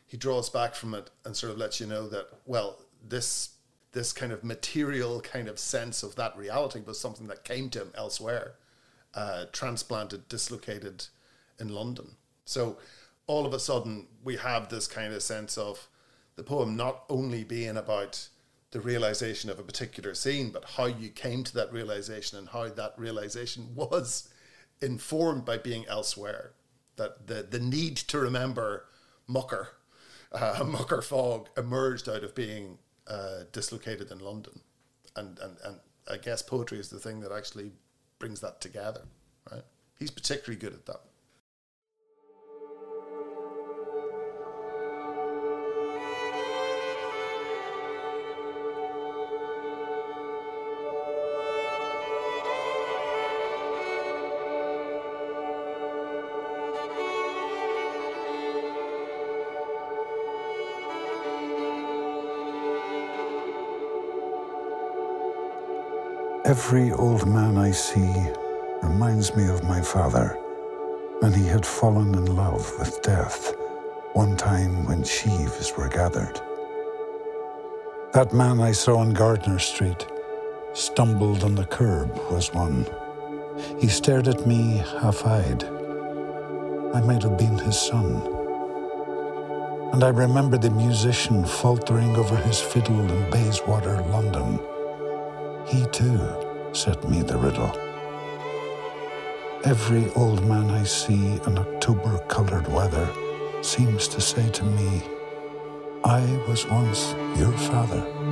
he 0.05 0.17
draws 0.17 0.49
back 0.49 0.75
from 0.75 0.93
it 0.93 1.09
and 1.23 1.35
sort 1.35 1.53
of 1.53 1.57
lets 1.57 1.79
you 1.79 1.87
know 1.87 2.07
that, 2.09 2.27
well, 2.45 2.79
this 3.07 3.52
this 3.93 4.11
kind 4.11 4.31
of 4.31 4.43
material 4.43 5.21
kind 5.21 5.47
of 5.47 5.57
sense 5.57 6.03
of 6.03 6.15
that 6.15 6.35
reality 6.37 6.81
was 6.85 6.99
something 6.99 7.27
that 7.27 7.43
came 7.43 7.69
to 7.69 7.81
him 7.81 7.91
elsewhere, 7.95 8.55
uh, 9.13 9.45
transplanted, 9.51 10.27
dislocated 10.27 11.05
in 11.59 11.69
London. 11.69 12.15
So 12.45 12.77
all 13.27 13.45
of 13.45 13.53
a 13.53 13.59
sudden 13.59 14.07
we 14.23 14.35
have 14.37 14.69
this 14.69 14.87
kind 14.87 15.13
of 15.13 15.23
sense 15.23 15.57
of 15.57 15.87
the 16.35 16.43
poem 16.43 16.75
not 16.75 17.03
only 17.09 17.43
being 17.43 17.77
about 17.77 18.27
the 18.71 18.81
realization 18.81 19.51
of 19.51 19.59
a 19.59 19.63
particular 19.63 20.15
scene, 20.15 20.49
but 20.49 20.65
how 20.65 20.85
you 20.85 21.09
came 21.09 21.43
to 21.43 21.53
that 21.53 21.71
realization 21.71 22.39
and 22.39 22.49
how 22.49 22.67
that 22.67 22.95
realization 22.97 23.69
was 23.75 24.29
informed 24.81 25.45
by 25.45 25.57
being 25.57 25.85
elsewhere 25.87 26.53
that 26.95 27.27
the, 27.27 27.43
the 27.43 27.59
need 27.59 27.95
to 27.95 28.17
remember 28.17 28.85
Mucker, 29.27 29.69
uh, 30.31 30.63
Mucker 30.67 31.01
Fog 31.01 31.49
emerged 31.55 32.09
out 32.09 32.23
of 32.23 32.33
being 32.33 32.79
uh, 33.07 33.43
dislocated 33.51 34.11
in 34.11 34.19
London. 34.19 34.59
And, 35.15 35.37
and, 35.39 35.57
and 35.63 35.79
I 36.09 36.17
guess 36.17 36.41
poetry 36.41 36.79
is 36.79 36.89
the 36.89 36.99
thing 36.99 37.19
that 37.21 37.31
actually 37.31 37.71
brings 38.19 38.39
that 38.41 38.61
together, 38.61 39.01
right? 39.51 39.63
He's 39.99 40.11
particularly 40.11 40.59
good 40.59 40.73
at 40.73 40.85
that. 40.87 41.01
Every 66.55 66.91
old 66.91 67.27
man 67.27 67.57
I 67.57 67.71
see 67.71 68.13
reminds 68.83 69.35
me 69.35 69.47
of 69.47 69.63
my 69.63 69.81
father, 69.81 70.37
when 71.19 71.33
he 71.33 71.47
had 71.47 71.65
fallen 71.65 72.13
in 72.13 72.35
love 72.35 72.71
with 72.77 73.01
death 73.01 73.55
one 74.13 74.37
time 74.37 74.85
when 74.85 75.03
sheaves 75.03 75.73
were 75.75 75.89
gathered. 75.89 76.39
That 78.13 78.33
man 78.33 78.61
I 78.61 78.71
saw 78.71 78.97
on 78.97 79.13
Gardner 79.13 79.57
Street, 79.57 80.05
stumbled 80.73 81.43
on 81.43 81.55
the 81.55 81.65
curb, 81.65 82.15
was 82.29 82.53
one. 82.53 82.85
He 83.79 83.87
stared 83.87 84.27
at 84.27 84.45
me 84.45 84.77
half 85.01 85.25
eyed. 85.25 85.63
I 86.93 87.01
might 87.01 87.23
have 87.23 87.35
been 87.35 87.57
his 87.57 87.79
son. 87.79 88.21
And 89.91 90.03
I 90.03 90.09
remember 90.09 90.59
the 90.59 90.69
musician 90.69 91.45
faltering 91.45 92.15
over 92.15 92.35
his 92.35 92.61
fiddle 92.61 93.09
in 93.09 93.31
Bayswater, 93.31 94.03
London. 94.03 94.59
He 95.65 95.85
too 95.87 96.42
set 96.73 97.07
me 97.07 97.21
the 97.21 97.37
riddle. 97.37 97.71
Every 99.63 100.09
old 100.15 100.45
man 100.45 100.71
I 100.71 100.83
see 100.83 101.39
in 101.45 101.57
October 101.57 102.17
colored 102.27 102.67
weather 102.67 103.07
seems 103.61 104.07
to 104.09 104.19
say 104.19 104.49
to 104.49 104.63
me, 104.63 105.03
I 106.03 106.21
was 106.47 106.67
once 106.67 107.15
your 107.37 107.51
father. 107.69 108.22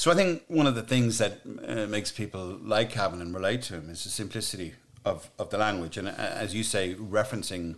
So 0.00 0.10
I 0.10 0.14
think 0.14 0.44
one 0.48 0.66
of 0.66 0.74
the 0.74 0.82
things 0.82 1.18
that 1.18 1.42
uh, 1.44 1.86
makes 1.86 2.10
people 2.10 2.58
like 2.62 2.88
Kavanagh 2.88 3.34
relate 3.34 3.60
to 3.64 3.74
him 3.74 3.90
is 3.90 4.02
the 4.02 4.08
simplicity 4.08 4.72
of, 5.04 5.28
of 5.38 5.50
the 5.50 5.58
language, 5.58 5.98
and 5.98 6.08
uh, 6.08 6.12
as 6.16 6.54
you 6.54 6.64
say, 6.64 6.94
referencing 6.94 7.74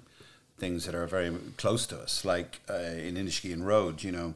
things 0.57 0.85
that 0.87 0.95
are 0.95 1.09
very 1.09 1.35
close 1.57 1.85
to 1.88 1.99
us, 1.99 2.25
like 2.25 2.61
uh, 2.71 2.75
in 2.75 3.17
Inniskeen 3.17 3.64
Road, 3.64 4.05
you 4.05 4.12
know, 4.12 4.35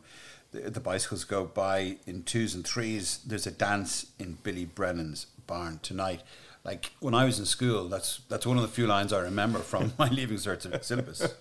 the, 0.51 0.69
the, 0.69 0.81
bicycles 0.81 1.23
go 1.23 1.45
by 1.45 1.99
in 2.09 2.25
twos 2.25 2.57
and 2.57 2.67
threes. 2.67 3.21
There's 3.25 3.47
a 3.47 3.53
dance 3.53 4.07
in 4.19 4.39
Billy 4.43 4.65
Brennan's 4.65 5.27
barn 5.47 5.79
tonight. 5.81 6.23
Like 6.65 6.91
when 6.99 7.15
I 7.15 7.25
was 7.25 7.39
in 7.39 7.47
school, 7.47 7.89
that's 7.89 8.21
that's 8.29 8.47
one 8.47 8.57
of 8.57 8.63
the 8.63 8.69
few 8.69 8.89
lines 8.89 9.13
I 9.13 9.21
remember 9.21 9.61
from 9.61 9.93
my 9.99 10.09
leaving 10.09 10.39
cert 10.39 10.83
syllabus. 10.83 11.37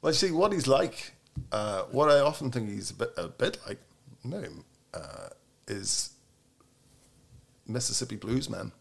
well, 0.00 0.14
see 0.14 0.30
what 0.30 0.54
he's 0.54 0.66
like. 0.66 1.12
Uh, 1.52 1.82
what 1.92 2.10
I 2.10 2.20
often 2.20 2.50
think 2.50 2.70
he's 2.70 2.90
a 2.90 2.94
bit, 2.94 3.12
a 3.18 3.28
bit 3.28 3.58
like. 3.68 3.80
No, 4.26 4.42
uh, 4.94 5.28
is 5.66 6.10
Mississippi 7.66 8.16
bluesmen 8.16 8.72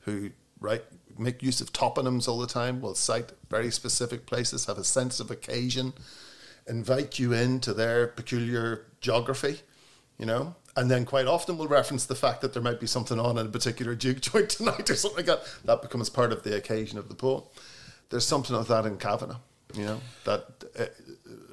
who 0.00 0.30
write 0.60 0.84
make 1.18 1.42
use 1.42 1.60
of 1.60 1.72
toponyms 1.72 2.28
all 2.28 2.38
the 2.38 2.46
time, 2.46 2.80
will 2.80 2.94
cite 2.94 3.32
very 3.48 3.70
specific 3.70 4.26
places, 4.26 4.66
have 4.66 4.78
a 4.78 4.84
sense 4.84 5.20
of 5.20 5.30
occasion, 5.30 5.92
invite 6.66 7.18
you 7.18 7.32
into 7.32 7.72
their 7.72 8.08
peculiar 8.08 8.86
geography, 9.00 9.60
you 10.18 10.26
know, 10.26 10.54
and 10.76 10.90
then 10.90 11.04
quite 11.04 11.26
often 11.26 11.56
will 11.56 11.68
reference 11.68 12.06
the 12.06 12.14
fact 12.14 12.40
that 12.40 12.52
there 12.52 12.62
might 12.62 12.80
be 12.80 12.86
something 12.86 13.20
on 13.20 13.38
in 13.38 13.46
a 13.46 13.50
particular 13.50 13.94
juke 13.94 14.20
joint 14.32 14.50
tonight 14.50 14.88
or 14.90 14.96
something 14.96 15.18
like 15.18 15.26
that. 15.26 15.44
That 15.64 15.82
becomes 15.82 16.10
part 16.10 16.32
of 16.32 16.42
the 16.42 16.56
occasion 16.56 16.98
of 16.98 17.08
the 17.08 17.14
poem. 17.14 17.44
There's 18.10 18.26
something 18.26 18.56
of 18.56 18.68
that 18.68 18.86
in 18.86 18.96
Kavanagh, 18.96 19.36
you 19.74 19.84
know, 19.84 20.00
that 20.24 20.64
uh, 20.78 20.86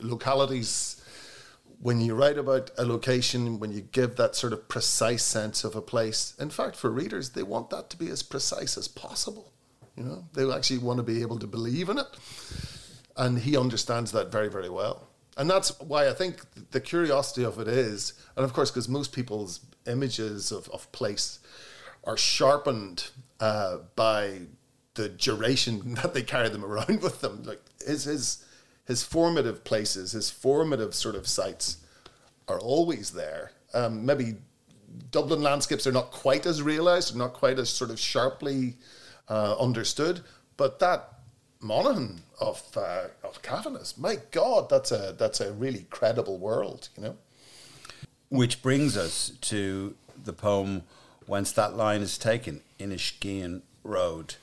localities 0.01 1.00
when 1.81 1.99
you 1.99 2.13
write 2.13 2.37
about 2.37 2.69
a 2.77 2.85
location, 2.85 3.59
when 3.59 3.71
you 3.71 3.81
give 3.81 4.15
that 4.15 4.35
sort 4.35 4.53
of 4.53 4.69
precise 4.69 5.23
sense 5.23 5.63
of 5.63 5.75
a 5.75 5.81
place, 5.81 6.35
in 6.39 6.51
fact, 6.51 6.75
for 6.75 6.91
readers, 6.91 7.31
they 7.31 7.41
want 7.41 7.71
that 7.71 7.89
to 7.89 7.97
be 7.97 8.07
as 8.09 8.21
precise 8.21 8.77
as 8.77 8.87
possible. 8.87 9.51
You 9.97 10.03
know, 10.03 10.25
they 10.33 10.49
actually 10.51 10.77
want 10.77 10.97
to 10.97 11.03
be 11.03 11.21
able 11.21 11.39
to 11.39 11.47
believe 11.47 11.89
in 11.89 11.97
it. 11.97 12.07
And 13.17 13.39
he 13.39 13.57
understands 13.57 14.11
that 14.11 14.31
very, 14.31 14.47
very 14.47 14.69
well. 14.69 15.07
And 15.37 15.49
that's 15.49 15.79
why 15.79 16.07
I 16.07 16.13
think 16.13 16.41
the 16.69 16.79
curiosity 16.79 17.43
of 17.43 17.59
it 17.59 17.67
is, 17.67 18.13
and 18.35 18.45
of 18.45 18.53
course, 18.53 18.69
because 18.69 18.87
most 18.87 19.11
people's 19.11 19.61
images 19.87 20.51
of, 20.51 20.69
of 20.69 20.91
place 20.91 21.39
are 22.03 22.17
sharpened 22.17 23.09
uh, 23.39 23.77
by 23.95 24.41
the 24.93 25.09
duration 25.09 25.93
that 26.01 26.13
they 26.13 26.21
carry 26.21 26.49
them 26.49 26.63
around 26.63 27.01
with 27.01 27.21
them. 27.21 27.43
Like 27.43 27.61
his 27.85 28.03
his 28.03 28.45
his 28.91 29.03
formative 29.03 29.63
places, 29.63 30.11
his 30.11 30.29
formative 30.29 30.93
sort 30.93 31.15
of 31.15 31.25
sites 31.25 31.77
are 32.49 32.59
always 32.59 33.11
there. 33.11 33.53
Um, 33.73 34.05
maybe 34.05 34.35
Dublin 35.11 35.41
landscapes 35.41 35.87
are 35.87 35.93
not 35.93 36.11
quite 36.11 36.45
as 36.45 36.61
realised, 36.61 37.15
not 37.15 37.31
quite 37.31 37.57
as 37.57 37.69
sort 37.69 37.89
of 37.89 37.97
sharply 37.97 38.75
uh, 39.29 39.55
understood, 39.57 40.19
but 40.57 40.79
that 40.79 41.07
Monaghan 41.61 42.21
of 42.41 42.61
uh, 42.75 43.05
of 43.23 43.41
Kavanagh's, 43.41 43.97
my 43.97 44.17
God, 44.31 44.69
that's 44.69 44.91
a 44.91 45.15
that's 45.17 45.39
a 45.39 45.53
really 45.53 45.85
credible 45.89 46.37
world, 46.37 46.89
you 46.97 47.03
know. 47.03 47.15
Which 48.27 48.61
brings 48.61 48.97
us 48.97 49.31
to 49.51 49.95
the 50.21 50.33
poem 50.33 50.83
"Whence 51.27 51.53
That 51.53 51.77
Line 51.77 52.01
Is 52.01 52.17
Taken" 52.17 52.61
Inniskeen 52.77 53.61
Road, 53.85 54.35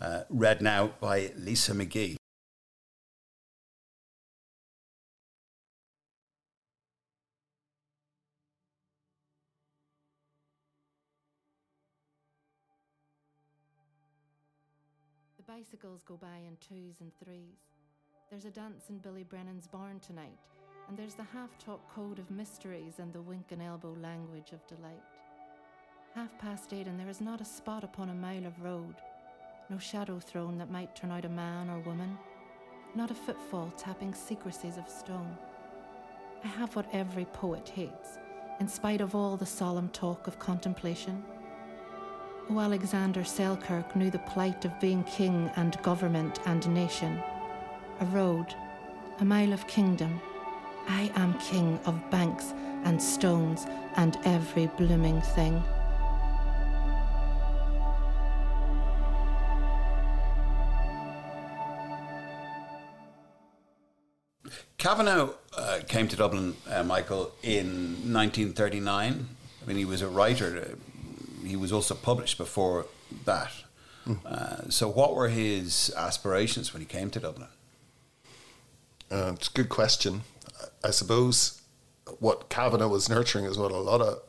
uh, 0.00 0.22
read 0.30 0.62
now 0.62 0.92
by 1.00 1.32
Lisa 1.36 1.74
McGee. 1.74 2.16
Bicycles 15.46 16.02
go 16.02 16.16
by 16.16 16.38
in 16.46 16.56
twos 16.56 17.00
and 17.00 17.12
threes. 17.22 17.58
There's 18.30 18.46
a 18.46 18.50
dance 18.50 18.84
in 18.88 18.98
Billy 18.98 19.24
Brennan's 19.24 19.66
barn 19.66 20.00
tonight, 20.00 20.38
and 20.88 20.96
there's 20.96 21.14
the 21.14 21.22
half 21.22 21.58
talk 21.58 21.80
code 21.94 22.18
of 22.18 22.30
mysteries 22.30 22.94
and 22.98 23.12
the 23.12 23.20
wink 23.20 23.46
and 23.50 23.60
elbow 23.60 23.94
language 24.00 24.52
of 24.52 24.66
delight. 24.66 25.02
Half 26.14 26.38
past 26.38 26.72
eight, 26.72 26.86
and 26.86 26.98
there 26.98 27.08
is 27.08 27.20
not 27.20 27.40
a 27.40 27.44
spot 27.44 27.84
upon 27.84 28.08
a 28.08 28.14
mile 28.14 28.46
of 28.46 28.62
road, 28.62 28.94
no 29.68 29.78
shadow 29.78 30.18
thrown 30.18 30.56
that 30.58 30.70
might 30.70 30.96
turn 30.96 31.10
out 31.10 31.26
a 31.26 31.28
man 31.28 31.68
or 31.68 31.80
woman, 31.80 32.16
not 32.94 33.10
a 33.10 33.14
footfall 33.14 33.72
tapping 33.76 34.14
secrecies 34.14 34.78
of 34.78 34.88
stone. 34.88 35.36
I 36.42 36.48
have 36.48 36.74
what 36.74 36.88
every 36.94 37.26
poet 37.26 37.68
hates, 37.68 38.18
in 38.60 38.68
spite 38.68 39.00
of 39.02 39.14
all 39.14 39.36
the 39.36 39.46
solemn 39.46 39.88
talk 39.90 40.26
of 40.26 40.38
contemplation 40.38 41.22
O 42.50 42.60
Alexander 42.60 43.24
Selkirk 43.24 43.96
knew 43.96 44.10
the 44.10 44.18
plight 44.18 44.66
of 44.66 44.78
being 44.78 45.02
king 45.04 45.50
and 45.56 45.80
government 45.82 46.40
and 46.44 46.68
nation. 46.74 47.18
A 48.00 48.04
road, 48.06 48.54
a 49.20 49.24
mile 49.24 49.52
of 49.54 49.66
kingdom. 49.66 50.20
I 50.86 51.10
am 51.16 51.38
king 51.38 51.80
of 51.86 52.10
banks 52.10 52.52
and 52.84 53.00
stones 53.00 53.66
and 53.96 54.18
every 54.24 54.66
blooming 54.76 55.22
thing. 55.22 55.62
Kavanagh 64.76 65.30
uh, 65.56 65.80
came 65.88 66.08
to 66.08 66.16
Dublin, 66.16 66.56
uh, 66.70 66.84
Michael, 66.84 67.32
in 67.42 68.12
1939. 68.12 69.28
I 69.62 69.66
mean, 69.66 69.78
he 69.78 69.86
was 69.86 70.02
a 70.02 70.08
writer, 70.08 70.76
he 71.46 71.56
was 71.56 71.72
also 71.72 71.94
published 71.94 72.38
before 72.38 72.86
that. 73.24 73.52
Mm. 74.06 74.18
Uh, 74.24 74.70
so, 74.70 74.88
what 74.88 75.14
were 75.14 75.28
his 75.28 75.92
aspirations 75.96 76.72
when 76.72 76.80
he 76.80 76.86
came 76.86 77.10
to 77.10 77.20
Dublin? 77.20 77.48
Uh, 79.10 79.32
it's 79.34 79.48
a 79.48 79.52
good 79.52 79.68
question. 79.68 80.22
I 80.82 80.90
suppose 80.90 81.62
what 82.18 82.48
Kavanagh 82.48 82.88
was 82.88 83.08
nurturing 83.08 83.44
is 83.44 83.56
what 83.56 83.70
a 83.70 83.76
lot 83.76 84.00
of 84.00 84.20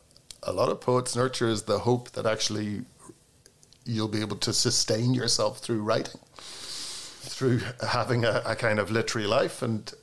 a 0.43 0.53
lot 0.53 0.69
of 0.69 0.79
poets 0.79 1.15
nurture 1.15 1.47
is 1.47 1.63
the 1.63 1.79
hope 1.79 2.11
that 2.11 2.25
actually 2.25 2.81
you'll 3.85 4.07
be 4.07 4.21
able 4.21 4.37
to 4.37 4.53
sustain 4.53 5.13
yourself 5.13 5.59
through 5.59 5.81
writing, 5.81 6.19
through 6.35 7.61
having 7.87 8.25
a, 8.25 8.41
a 8.45 8.55
kind 8.55 8.79
of 8.79 8.91
literary 8.91 9.27
life, 9.27 9.61
and 9.61 9.93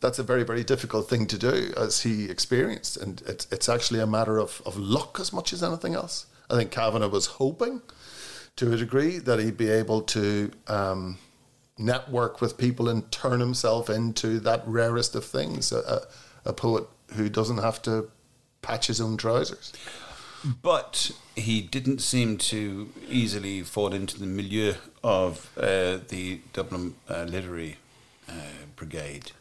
that's 0.00 0.18
a 0.18 0.22
very 0.22 0.44
very 0.44 0.64
difficult 0.64 1.08
thing 1.08 1.26
to 1.26 1.38
do, 1.38 1.72
as 1.76 2.02
he 2.02 2.30
experienced, 2.30 2.96
and 2.96 3.22
it's 3.26 3.46
it's 3.50 3.68
actually 3.68 4.00
a 4.00 4.06
matter 4.06 4.38
of 4.38 4.62
of 4.64 4.76
luck 4.76 5.18
as 5.20 5.32
much 5.32 5.52
as 5.52 5.62
anything 5.62 5.94
else. 5.94 6.26
I 6.50 6.56
think 6.56 6.70
Kavanagh 6.70 7.08
was 7.08 7.26
hoping, 7.26 7.82
to 8.56 8.72
a 8.72 8.76
degree, 8.76 9.18
that 9.18 9.38
he'd 9.38 9.58
be 9.58 9.68
able 9.68 10.00
to 10.02 10.50
um, 10.66 11.18
network 11.78 12.40
with 12.40 12.58
people 12.58 12.88
and 12.88 13.10
turn 13.12 13.40
himself 13.40 13.88
into 13.88 14.40
that 14.40 14.62
rarest 14.66 15.14
of 15.14 15.24
things, 15.24 15.72
a, 15.72 16.02
a, 16.44 16.52
poet 16.52 16.84
who 17.14 17.28
doesn't 17.28 17.58
have 17.58 17.80
to 17.82 18.10
patch 18.62 18.86
his 18.88 19.00
own 19.00 19.16
trousers. 19.16 19.72
But 20.62 21.10
he 21.36 21.60
didn't 21.60 22.00
seem 22.00 22.38
to 22.38 22.90
easily 23.08 23.62
fall 23.62 23.92
into 23.92 24.18
the 24.18 24.26
milieu 24.26 24.74
of 25.02 25.50
uh, 25.56 25.98
the 26.08 26.40
Dublin 26.52 26.94
uh, 27.08 27.24
literary 27.24 27.76
uh, 28.28 28.32
brigade. 28.76 29.32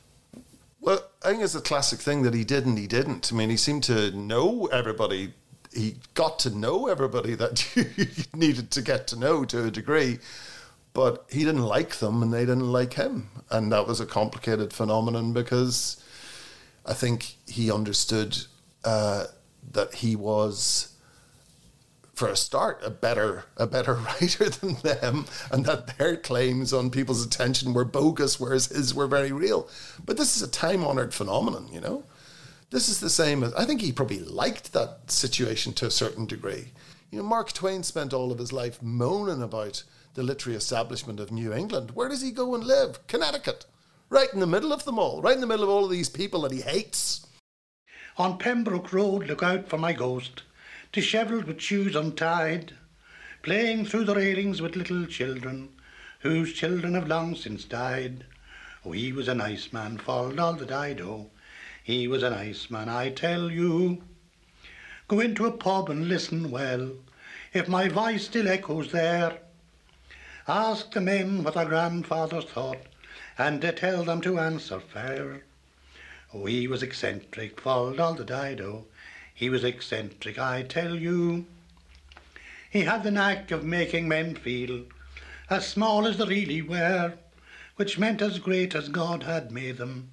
Well, 0.88 1.04
I 1.22 1.32
think 1.32 1.44
it's 1.44 1.54
a 1.54 1.60
classic 1.60 2.00
thing 2.00 2.22
that 2.22 2.34
he 2.34 2.46
did 2.46 2.66
and 2.66 2.78
he 2.78 2.88
didn't. 2.88 3.30
I 3.34 3.36
mean, 3.36 3.50
he 3.50 3.58
seemed 3.58 3.84
to 3.84 4.10
know 4.12 4.68
everybody 4.68 5.34
he 5.74 5.98
got 6.14 6.40
to 6.40 6.50
know 6.50 6.88
everybody 6.88 7.36
that 7.36 7.76
you 7.76 8.06
needed 8.34 8.72
to 8.72 8.82
get 8.82 9.06
to 9.08 9.20
know 9.20 9.44
to 9.44 9.66
a 9.66 9.70
degree, 9.70 10.20
but 10.94 11.26
he 11.30 11.44
didn't 11.44 11.64
like 11.64 11.98
them 11.98 12.24
and 12.24 12.34
they 12.34 12.46
didn't 12.46 12.72
like 12.72 12.94
him. 12.94 13.30
And 13.50 13.70
that 13.74 13.86
was 13.86 14.00
a 14.00 14.06
complicated 14.06 14.72
phenomenon 14.72 15.34
because 15.34 16.02
I 16.86 16.94
think 16.94 17.36
he 17.46 17.70
understood 17.70 18.38
uh, 18.86 19.26
that 19.74 19.96
he 19.96 20.16
was 20.16 20.94
for 22.18 22.28
a 22.28 22.36
start, 22.36 22.82
a 22.84 22.90
better 22.90 23.46
a 23.58 23.68
better 23.68 23.94
writer 24.22 24.50
than 24.50 24.74
them, 24.78 25.26
and 25.52 25.66
that 25.66 25.98
their 25.98 26.18
claims 26.18 26.74
on 26.74 26.90
people's 26.90 27.24
attention 27.24 27.74
were 27.74 27.86
bogus, 27.86 28.40
whereas 28.40 28.66
his 28.68 28.94
were 28.94 29.06
very 29.06 29.32
real. 29.32 29.70
But 30.04 30.18
this 30.18 30.36
is 30.36 30.42
a 30.42 30.50
time 30.50 30.84
honored 30.84 31.14
phenomenon, 31.14 31.70
you 31.72 31.80
know. 31.80 32.04
This 32.72 32.90
is 32.90 33.00
the 33.00 33.10
same 33.12 33.44
as 33.44 33.54
I 33.54 33.66
think 33.66 33.82
he 33.82 33.92
probably 33.92 34.20
liked 34.20 34.74
that 34.74 35.12
situation 35.12 35.74
to 35.74 35.86
a 35.86 35.92
certain 35.92 36.26
degree. 36.26 36.72
You 37.12 37.20
know, 37.20 37.24
Mark 37.24 37.54
Twain 37.54 37.84
spent 37.84 38.14
all 38.14 38.32
of 38.32 38.40
his 38.40 38.52
life 38.52 38.82
moaning 38.82 39.44
about 39.44 39.84
the 40.16 40.24
literary 40.24 40.58
establishment 40.58 41.20
of 41.20 41.32
New 41.32 41.54
England. 41.54 41.92
Where 41.92 42.10
does 42.10 42.24
he 42.24 42.32
go 42.32 42.56
and 42.56 42.64
live? 42.64 43.06
Connecticut. 43.06 43.66
Right 44.10 44.34
in 44.34 44.40
the 44.40 44.48
middle 44.48 44.74
of 44.74 44.86
them 44.86 44.98
all, 44.98 45.22
right 45.22 45.36
in 45.36 45.42
the 45.42 45.48
middle 45.48 45.64
of 45.64 45.70
all 45.70 45.86
of 45.86 45.92
these 45.92 46.10
people 46.10 46.42
that 46.42 46.52
he 46.52 46.62
hates. 46.62 47.28
On 48.18 48.40
Pembroke 48.40 48.92
Road, 48.92 49.28
look 49.28 49.44
out 49.44 49.70
for 49.70 49.78
my 49.78 49.94
ghost, 49.94 50.42
dishevelled 50.98 51.44
with 51.44 51.62
shoes 51.62 51.96
untied, 51.96 52.74
playing 53.44 53.86
through 53.86 54.04
the 54.04 54.16
railings 54.16 54.64
with 54.64 54.76
little 54.76 55.06
children, 55.06 55.70
whose 56.22 56.56
children 56.56 56.96
have 56.96 57.08
long 57.08 57.36
since 57.36 57.66
died. 57.66 58.26
Oh, 58.84 58.94
he 58.94 59.14
was 59.14 59.28
a 59.28 59.36
nice 59.36 59.72
man, 59.72 60.00
for 60.00 60.34
all 60.42 60.54
that 60.54 60.72
I 60.72 60.94
know. 60.94 61.30
He 61.84 62.08
was 62.08 62.24
a 62.24 62.32
nice 62.32 62.72
man, 62.72 62.90
I 62.90 63.12
tell 63.12 63.52
you. 63.52 64.02
Go 65.08 65.20
into 65.20 65.46
a 65.46 65.52
pub 65.52 65.92
and 65.92 66.10
listen 66.10 66.50
well, 66.50 66.94
if 67.54 67.68
my 67.68 67.90
voice 67.90 68.26
still 68.26 68.48
echoes 68.48 68.92
there. 68.92 69.38
Ask 70.48 70.94
the 70.94 71.00
men 71.00 71.44
what 71.44 71.54
their 71.54 71.66
grandfathers 71.66 72.46
thought, 72.46 72.82
and 73.38 73.62
they 73.62 73.72
tell 73.72 74.04
them 74.04 74.20
to 74.22 74.40
answer 74.40 74.80
fair. 74.80 75.44
Oh, 76.34 76.46
he 76.46 76.68
was 76.68 76.82
eccentric, 76.82 77.62
for 77.62 78.02
all 78.02 78.16
the 78.16 78.26
dido. 78.26 78.88
He 79.38 79.52
was 79.52 79.64
eccentric, 79.64 80.40
I 80.40 80.64
tell 80.64 80.96
you. 80.96 81.46
He 82.72 82.82
had 82.82 83.04
the 83.04 83.12
knack 83.12 83.52
of 83.52 83.64
making 83.64 84.08
men 84.08 84.34
feel 84.34 84.86
as 85.48 85.68
small 85.68 86.08
as 86.08 86.18
they 86.18 86.26
really 86.26 86.64
were, 86.64 87.14
which 87.76 88.00
meant 88.00 88.20
as 88.24 88.40
great 88.40 88.74
as 88.74 88.90
God 88.90 89.22
had 89.22 89.52
made 89.52 89.78
them 89.78 90.10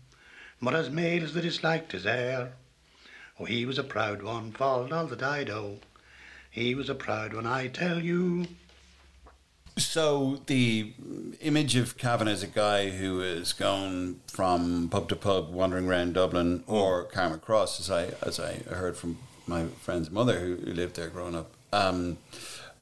but 0.61 0.75
as 0.75 0.91
males 0.91 1.33
that 1.33 1.41
disliked 1.41 1.93
his 1.93 2.05
air. 2.05 2.53
Oh, 3.41 3.47
he 3.47 3.65
was 3.65 3.79
a 3.79 3.83
proud 3.83 4.23
one, 4.23 4.53
for 4.53 4.65
all 4.65 5.07
that 5.07 5.23
I 5.23 5.45
know. 5.45 5.79
He 6.51 6.75
was 6.75 6.91
a 6.91 6.95
proud 6.95 7.33
one, 7.33 7.47
I 7.47 7.69
tell 7.69 8.03
you. 8.03 8.47
So 9.77 10.41
the 10.47 10.93
image 11.41 11.75
of 11.75 11.99
Kavanagh 11.99 12.31
as 12.31 12.43
a 12.45 12.49
guy 12.49 12.91
who 12.91 13.21
is 13.21 13.53
going 13.53 14.21
from 14.29 14.89
pub 14.89 15.09
to 15.09 15.17
pub, 15.17 15.53
wandering 15.53 15.89
around 15.89 16.15
Dublin 16.15 16.63
or 16.67 17.07
Carrickmacross, 17.07 17.81
as 17.81 17.91
I 17.91 18.13
as 18.23 18.39
I 18.39 18.55
heard 18.75 18.97
from 18.97 19.19
my 19.47 19.67
friend's 19.81 20.11
mother 20.11 20.39
who, 20.39 20.57
who 20.57 20.73
lived 20.73 20.97
there 20.97 21.09
growing 21.09 21.35
up, 21.35 21.51
um, 21.73 22.19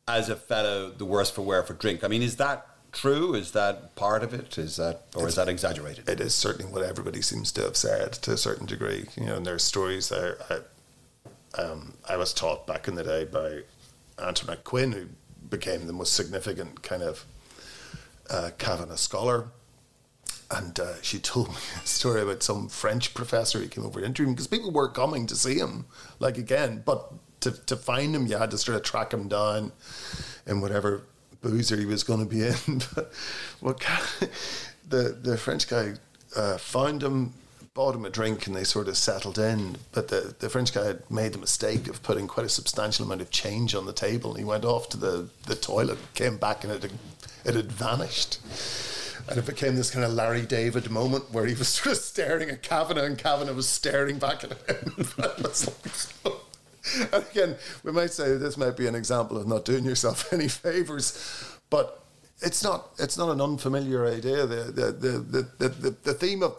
as 0.07 0.29
a 0.29 0.37
fellow 0.37 0.91
the 0.91 1.07
worse 1.07 1.31
for 1.31 1.43
wear 1.43 1.63
for 1.63 1.73
drink. 1.73 2.05
I 2.05 2.09
mean, 2.09 2.23
is 2.23 2.37
that 2.37 2.67
true? 2.93 3.35
Is 3.35 3.53
that 3.53 3.97
part 3.97 4.23
of 4.23 4.35
it? 4.35 4.59
Is 4.59 4.77
that 4.77 5.07
or 5.17 5.27
is 5.29 5.37
that 5.37 5.49
exaggerated? 5.49 6.09
It 6.09 6.21
is 6.21 6.35
certainly 6.35 6.71
what 6.71 6.83
everybody 6.83 7.23
seems 7.23 7.53
to 7.53 7.63
have 7.63 7.77
said 7.77 8.13
to 8.13 8.33
a 8.33 8.37
certain 8.37 8.67
degree. 8.67 9.07
You 9.17 9.27
know, 9.27 9.37
and 9.37 9.47
there's 9.47 9.65
stories 9.65 10.11
there. 10.11 10.37
I, 10.51 11.61
um, 11.61 11.95
I 12.07 12.19
was 12.19 12.35
taught 12.35 12.67
back 12.67 12.87
in 12.87 12.97
the 12.97 13.05
day 13.05 13.25
by 13.25 13.63
Antoinette 14.23 14.65
Quinn, 14.65 14.93
who 14.93 15.07
became 15.53 15.87
the 15.87 15.93
most 15.93 16.15
significant 16.15 16.83
kind 16.83 17.03
of 17.03 17.25
uh, 18.29 18.51
Kavanagh 18.59 18.97
scholar. 18.97 19.51
And 20.51 20.79
uh, 20.81 21.01
she 21.03 21.19
told 21.19 21.51
me 21.51 21.55
a 21.83 21.87
story 21.87 22.23
about 22.23 22.43
some 22.43 22.69
French 22.69 23.15
professor 23.15 23.61
who 23.61 23.69
came 23.69 23.87
over 23.87 24.01
to 24.01 24.07
interview 24.07 24.27
him 24.27 24.35
because 24.35 24.49
people 24.49 24.73
were 24.73 24.89
coming 24.89 25.27
to 25.29 25.37
see 25.37 25.55
him, 25.55 25.87
like 26.19 26.37
again, 26.37 26.83
but 26.85 27.13
to, 27.41 27.53
to 27.67 27.77
find 27.77 28.15
him, 28.15 28.27
you 28.27 28.37
had 28.37 28.51
to 28.51 28.59
sort 28.59 28.77
of 28.77 28.83
track 28.83 29.13
him 29.13 29.29
down 29.29 29.73
in 30.47 30.61
whatever 30.61 31.03
boozer 31.43 31.77
he 31.77 31.87
was 31.87 32.03
going 32.03 32.21
to 32.21 32.27
be 32.27 32.43
in. 32.43 32.83
but 33.63 33.85
the 34.89 35.17
the 35.23 35.37
French 35.37 35.69
guy 35.69 35.95
uh, 36.35 36.59
found 36.59 37.03
him, 37.03 37.33
bought 37.75 37.95
him 37.95 38.05
a 38.05 38.11
drink, 38.11 38.47
and 38.47 38.55
they 38.55 38.65
sort 38.65 38.89
of 38.89 38.97
settled 38.97 39.39
in. 39.39 39.77
But 39.93 40.09
the 40.09 40.35
the 40.39 40.51
French 40.51 40.73
guy 40.73 40.87
had 40.87 41.11
made 41.11 41.33
the 41.33 41.39
mistake 41.39 41.89
of 41.89 42.03
putting 42.03 42.27
quite 42.27 42.47
a 42.47 42.51
substantial 42.51 43.05
amount 43.05 43.23
of 43.23 43.31
change 43.31 43.75
on 43.75 43.87
the 43.87 43.93
table. 43.93 44.31
And 44.31 44.39
he 44.39 44.45
went 44.45 44.65
off 44.65 44.89
to 44.91 44.97
the 44.97 45.29
the 45.47 45.57
toilet, 45.57 45.99
came 46.15 46.37
back, 46.37 46.65
and 46.65 46.73
it 46.73 46.83
had, 46.83 46.93
it 47.45 47.55
had 47.55 47.73
vanished. 47.73 48.39
And 49.29 49.39
it 49.39 49.47
became 49.47 49.77
this 49.77 49.91
kind 49.91 50.05
of 50.05 50.13
Larry 50.13 50.43
David 50.43 50.91
moment 50.91 51.33
where 51.33 51.47
he 51.47 51.55
was 51.55 51.69
sort 51.69 51.97
of 51.97 52.03
staring 52.03 52.51
at 52.51 52.63
Kavanagh 52.63 53.05
and 53.05 53.17
Kavanagh 53.17 53.53
was 53.53 53.69
staring 53.69 54.19
back 54.19 54.43
at 54.43 54.53
him. 54.69 55.07
and 57.13 57.25
again, 57.31 57.57
we 57.85 57.93
might 57.93 58.11
say 58.11 58.37
this 58.37 58.57
might 58.57 58.77
be 58.77 58.89
an 58.89 58.97
example 58.97 59.39
of 59.39 59.47
not 59.47 59.65
doing 59.65 59.85
yourself 59.85 60.33
any 60.33 60.49
favors, 60.49 61.57
but 61.71 62.02
it's 62.41 62.63
not 62.63 62.91
it's 62.99 63.17
not 63.19 63.31
an 63.31 63.41
unfamiliar 63.41 64.07
idea. 64.07 64.47
The 64.47 64.65
the 64.65 64.93
the 64.93 65.45
the, 65.59 65.69
the, 65.69 65.91
the 66.03 66.15
theme 66.15 66.43
of 66.43 66.59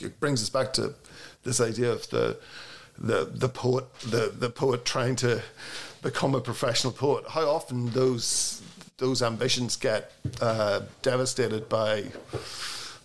it 0.00 0.20
brings 0.20 0.42
us 0.42 0.50
back 0.50 0.72
to 0.74 0.94
this 1.42 1.60
idea 1.60 1.90
of 1.90 2.08
the 2.10 2.38
the 2.98 3.24
the 3.32 3.48
poet 3.48 3.84
the 4.02 4.32
the 4.36 4.50
poet 4.50 4.84
trying 4.84 5.16
to 5.16 5.42
become 6.02 6.34
a 6.34 6.40
professional 6.40 6.92
poet. 6.92 7.24
How 7.28 7.48
often 7.48 7.90
those 7.90 8.62
those 8.98 9.22
ambitions 9.22 9.76
get 9.76 10.12
uh, 10.40 10.82
devastated 11.02 11.68
by 11.68 12.04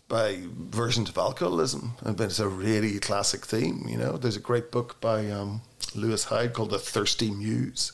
by 0.07 0.39
versions 0.47 1.09
of 1.09 1.17
alcoholism. 1.17 1.93
And 2.01 2.19
it's 2.21 2.39
a 2.39 2.47
really 2.47 2.99
classic 2.99 3.45
theme. 3.45 3.85
You 3.89 3.97
know, 3.97 4.17
there's 4.17 4.37
a 4.37 4.41
great 4.41 4.71
book 4.71 4.99
by 5.01 5.29
um, 5.29 5.61
Lewis 5.95 6.25
Hyde 6.25 6.53
called 6.53 6.69
The 6.69 6.79
Thirsty 6.79 7.31
Muse. 7.31 7.91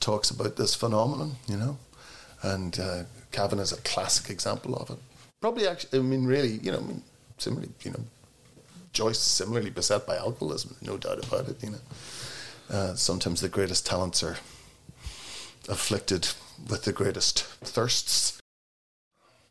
Talks 0.00 0.30
about 0.30 0.56
this 0.56 0.74
phenomenon. 0.74 1.36
You 1.46 1.56
know, 1.56 1.78
and 2.42 2.78
uh, 2.78 3.04
Kavanagh 3.32 3.62
is 3.62 3.72
a 3.72 3.76
classic 3.78 4.30
example 4.30 4.76
of 4.76 4.90
it. 4.90 4.98
Probably, 5.40 5.68
actually, 5.68 5.98
I 5.98 6.02
mean, 6.02 6.26
really, 6.26 6.58
you 6.62 6.72
know, 6.72 6.78
I 6.78 6.82
mean, 6.82 7.02
similarly, 7.38 7.70
you 7.82 7.92
know, 7.92 8.00
Joyce 8.92 9.18
similarly 9.18 9.70
beset 9.70 10.06
by 10.06 10.16
alcoholism. 10.16 10.76
No 10.82 10.96
doubt 10.96 11.24
about 11.24 11.48
it. 11.48 11.62
You 11.62 11.70
know, 11.70 11.78
uh, 12.70 12.94
sometimes 12.94 13.40
the 13.40 13.48
greatest 13.48 13.86
talents 13.86 14.22
are 14.22 14.36
afflicted 15.68 16.28
with 16.68 16.84
the 16.84 16.92
greatest 16.92 17.44
thirsts. 17.44 18.40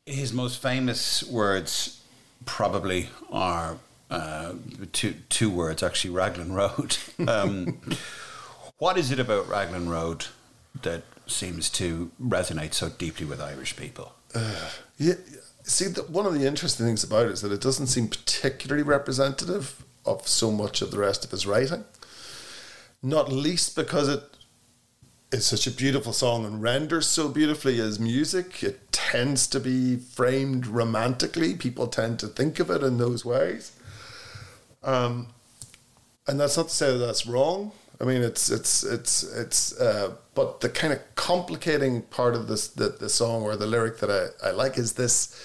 His 0.05 0.33
most 0.33 0.61
famous 0.61 1.23
words 1.23 2.01
probably 2.45 3.09
are 3.31 3.77
uh, 4.09 4.53
two 4.91 5.15
two 5.29 5.49
words, 5.49 5.83
actually, 5.83 6.11
Raglan 6.11 6.53
Road. 6.53 6.97
Um, 7.27 7.79
what 8.77 8.97
is 8.97 9.11
it 9.11 9.19
about 9.19 9.49
Raglan 9.49 9.89
Road 9.89 10.27
that 10.83 11.03
seems 11.31 11.69
to 11.71 12.11
resonate 12.21 12.73
so 12.73 12.89
deeply 12.89 13.25
with 13.25 13.41
Irish 13.41 13.75
people? 13.75 14.13
Uh, 14.33 14.69
yeah, 14.97 15.15
see, 15.63 15.87
the, 15.87 16.03
one 16.03 16.25
of 16.25 16.33
the 16.33 16.45
interesting 16.45 16.85
things 16.85 17.03
about 17.03 17.25
it 17.25 17.31
is 17.33 17.41
that 17.41 17.51
it 17.51 17.61
doesn't 17.61 17.87
seem 17.87 18.07
particularly 18.07 18.83
representative 18.83 19.83
of 20.05 20.27
so 20.27 20.51
much 20.51 20.81
of 20.81 20.91
the 20.91 20.99
rest 20.99 21.25
of 21.25 21.31
his 21.31 21.45
writing. 21.45 21.83
Not 23.03 23.31
least 23.31 23.75
because 23.75 24.19
it's 25.31 25.45
such 25.45 25.67
a 25.67 25.71
beautiful 25.71 26.13
song 26.13 26.45
and 26.45 26.61
renders 26.61 27.05
so 27.07 27.27
beautifully 27.27 27.79
as 27.79 27.99
music. 27.99 28.63
It 28.63 28.91
tends 28.91 29.45
to 29.47 29.59
be 29.59 29.97
framed 29.97 30.67
romantically. 30.67 31.53
People 31.53 31.87
tend 31.87 32.19
to 32.19 32.27
think 32.27 32.59
of 32.59 32.69
it 32.69 32.81
in 32.81 32.97
those 32.97 33.25
ways. 33.25 33.73
Um, 34.83 35.27
and 36.27 36.39
that's 36.39 36.57
not 36.57 36.69
to 36.69 36.73
say 36.73 36.91
that 36.91 36.97
that's 36.97 37.27
wrong. 37.27 37.71
I 37.99 38.05
mean, 38.05 38.21
it's 38.21 38.49
it's 38.49 38.83
it's 38.83 39.23
it's. 39.23 39.79
Uh, 39.79 40.15
but 40.35 40.61
the 40.61 40.69
kind 40.69 40.93
of 40.93 40.99
complicating 41.15 42.03
part 42.03 42.35
of 42.35 42.47
this 42.47 42.67
the, 42.67 42.89
the 42.89 43.09
song 43.09 43.41
or 43.41 43.55
the 43.55 43.65
lyric 43.65 43.99
that 43.99 44.11
I, 44.11 44.49
I 44.49 44.51
like 44.51 44.77
is 44.77 44.93
this 44.93 45.35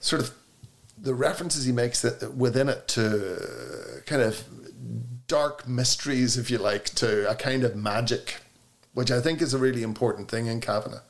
sort 0.00 0.22
of 0.22 0.32
the 0.96 1.14
references 1.14 1.64
he 1.64 1.72
makes 1.72 2.00
that 2.02 2.34
within 2.34 2.68
it 2.68 2.88
to 2.88 4.02
kind 4.06 4.22
of 4.22 4.44
dark 5.26 5.68
mysteries, 5.68 6.38
if 6.38 6.50
you 6.50 6.58
like, 6.58 6.86
to 6.86 7.28
a 7.28 7.34
kind 7.34 7.64
of 7.64 7.76
magic 7.76 8.36
which 8.94 9.10
I 9.10 9.20
think 9.20 9.42
is 9.42 9.52
a 9.52 9.58
really 9.58 9.82
important 9.82 10.30
thing 10.30 10.46
in 10.46 10.60
Kavanagh. 10.60 11.00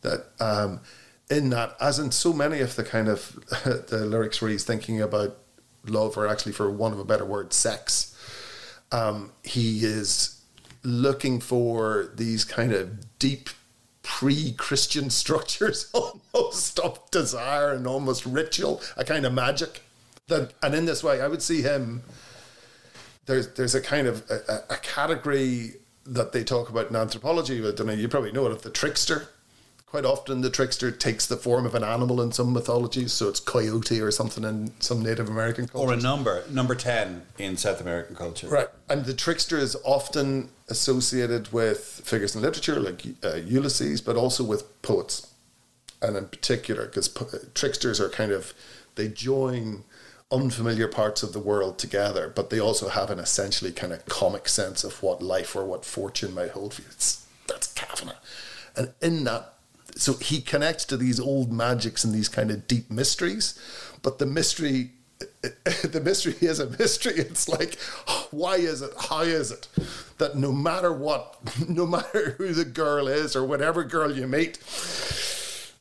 That 0.00 0.26
um, 0.40 0.80
in 1.28 1.50
that, 1.50 1.76
as 1.80 1.98
in 1.98 2.12
so 2.12 2.32
many 2.32 2.60
of 2.60 2.76
the 2.76 2.84
kind 2.84 3.08
of 3.08 3.34
the 3.88 4.06
lyrics 4.06 4.40
where 4.40 4.50
he's 4.50 4.64
thinking 4.64 5.00
about 5.00 5.36
love, 5.86 6.16
or 6.16 6.26
actually, 6.26 6.52
for 6.52 6.70
one 6.70 6.92
of 6.92 6.98
a 6.98 7.04
better 7.04 7.24
word, 7.24 7.52
sex, 7.52 8.13
um, 8.94 9.32
he 9.42 9.84
is 9.84 10.40
looking 10.84 11.40
for 11.40 12.12
these 12.14 12.44
kind 12.44 12.72
of 12.72 13.18
deep 13.18 13.50
pre-Christian 14.02 15.10
structures 15.22 15.90
almost 16.32 16.78
of 16.78 17.10
desire 17.10 17.72
and 17.72 17.86
almost 17.86 18.24
ritual, 18.24 18.80
a 18.96 19.04
kind 19.04 19.26
of 19.26 19.32
magic. 19.32 19.82
That 20.28 20.54
and 20.62 20.74
in 20.74 20.86
this 20.86 21.02
way, 21.02 21.20
I 21.20 21.28
would 21.28 21.42
see 21.42 21.60
him. 21.60 22.02
There's 23.26 23.48
there's 23.54 23.74
a 23.74 23.80
kind 23.80 24.06
of 24.06 24.24
a, 24.30 24.74
a 24.74 24.76
category 24.76 25.74
that 26.06 26.32
they 26.32 26.44
talk 26.44 26.68
about 26.70 26.88
in 26.88 26.96
anthropology. 26.96 27.58
I 27.58 27.72
don't 27.72 27.86
know, 27.86 27.92
you 27.92 28.08
probably 28.08 28.32
know 28.32 28.46
it 28.46 28.52
of 28.52 28.62
the 28.62 28.70
trickster. 28.70 29.28
Quite 29.94 30.06
often, 30.06 30.40
the 30.40 30.50
trickster 30.50 30.90
takes 30.90 31.24
the 31.24 31.36
form 31.36 31.64
of 31.64 31.76
an 31.76 31.84
animal 31.84 32.20
in 32.20 32.32
some 32.32 32.52
mythologies, 32.52 33.12
so 33.12 33.28
it's 33.28 33.38
coyote 33.38 34.00
or 34.00 34.10
something 34.10 34.42
in 34.42 34.72
some 34.80 35.04
Native 35.04 35.28
American 35.28 35.68
culture. 35.68 35.88
Or 35.88 35.92
a 35.92 35.96
number, 35.96 36.42
number 36.50 36.74
10 36.74 37.22
in 37.38 37.56
South 37.56 37.80
American 37.80 38.16
culture. 38.16 38.48
Right. 38.48 38.66
And 38.88 39.04
the 39.04 39.14
trickster 39.14 39.56
is 39.56 39.76
often 39.84 40.48
associated 40.68 41.52
with 41.52 42.02
figures 42.04 42.34
in 42.34 42.42
literature 42.42 42.80
like 42.80 43.04
uh, 43.22 43.36
Ulysses, 43.36 44.00
but 44.00 44.16
also 44.16 44.42
with 44.42 44.82
poets. 44.82 45.32
And 46.02 46.16
in 46.16 46.26
particular, 46.26 46.86
because 46.86 47.08
po- 47.08 47.30
tricksters 47.54 48.00
are 48.00 48.08
kind 48.08 48.32
of, 48.32 48.52
they 48.96 49.06
join 49.06 49.84
unfamiliar 50.32 50.88
parts 50.88 51.22
of 51.22 51.32
the 51.32 51.38
world 51.38 51.78
together, 51.78 52.32
but 52.34 52.50
they 52.50 52.58
also 52.58 52.88
have 52.88 53.10
an 53.10 53.20
essentially 53.20 53.70
kind 53.70 53.92
of 53.92 54.04
comic 54.06 54.48
sense 54.48 54.82
of 54.82 55.04
what 55.04 55.22
life 55.22 55.54
or 55.54 55.64
what 55.64 55.84
fortune 55.84 56.34
might 56.34 56.50
hold 56.50 56.74
for 56.74 56.82
you. 56.82 56.88
It's, 56.90 57.24
that's 57.46 57.72
Kavanagh. 57.74 58.16
And 58.76 58.92
in 59.00 59.22
that, 59.22 59.53
so 59.96 60.14
he 60.14 60.40
connects 60.40 60.84
to 60.86 60.96
these 60.96 61.20
old 61.20 61.52
magics 61.52 62.04
and 62.04 62.14
these 62.14 62.28
kind 62.28 62.50
of 62.50 62.66
deep 62.66 62.90
mysteries, 62.90 63.58
but 64.02 64.18
the 64.18 64.26
mystery, 64.26 64.90
the 65.42 66.00
mystery 66.04 66.36
is 66.40 66.60
a 66.60 66.70
mystery. 66.70 67.14
It's 67.14 67.48
like, 67.48 67.78
why 68.30 68.56
is 68.56 68.82
it? 68.82 68.92
How 69.08 69.22
is 69.22 69.50
it 69.50 69.68
that 70.18 70.36
no 70.36 70.52
matter 70.52 70.92
what, 70.92 71.38
no 71.68 71.86
matter 71.86 72.32
who 72.38 72.52
the 72.52 72.64
girl 72.64 73.08
is 73.08 73.36
or 73.36 73.44
whatever 73.44 73.84
girl 73.84 74.12
you 74.12 74.26
meet, 74.26 74.58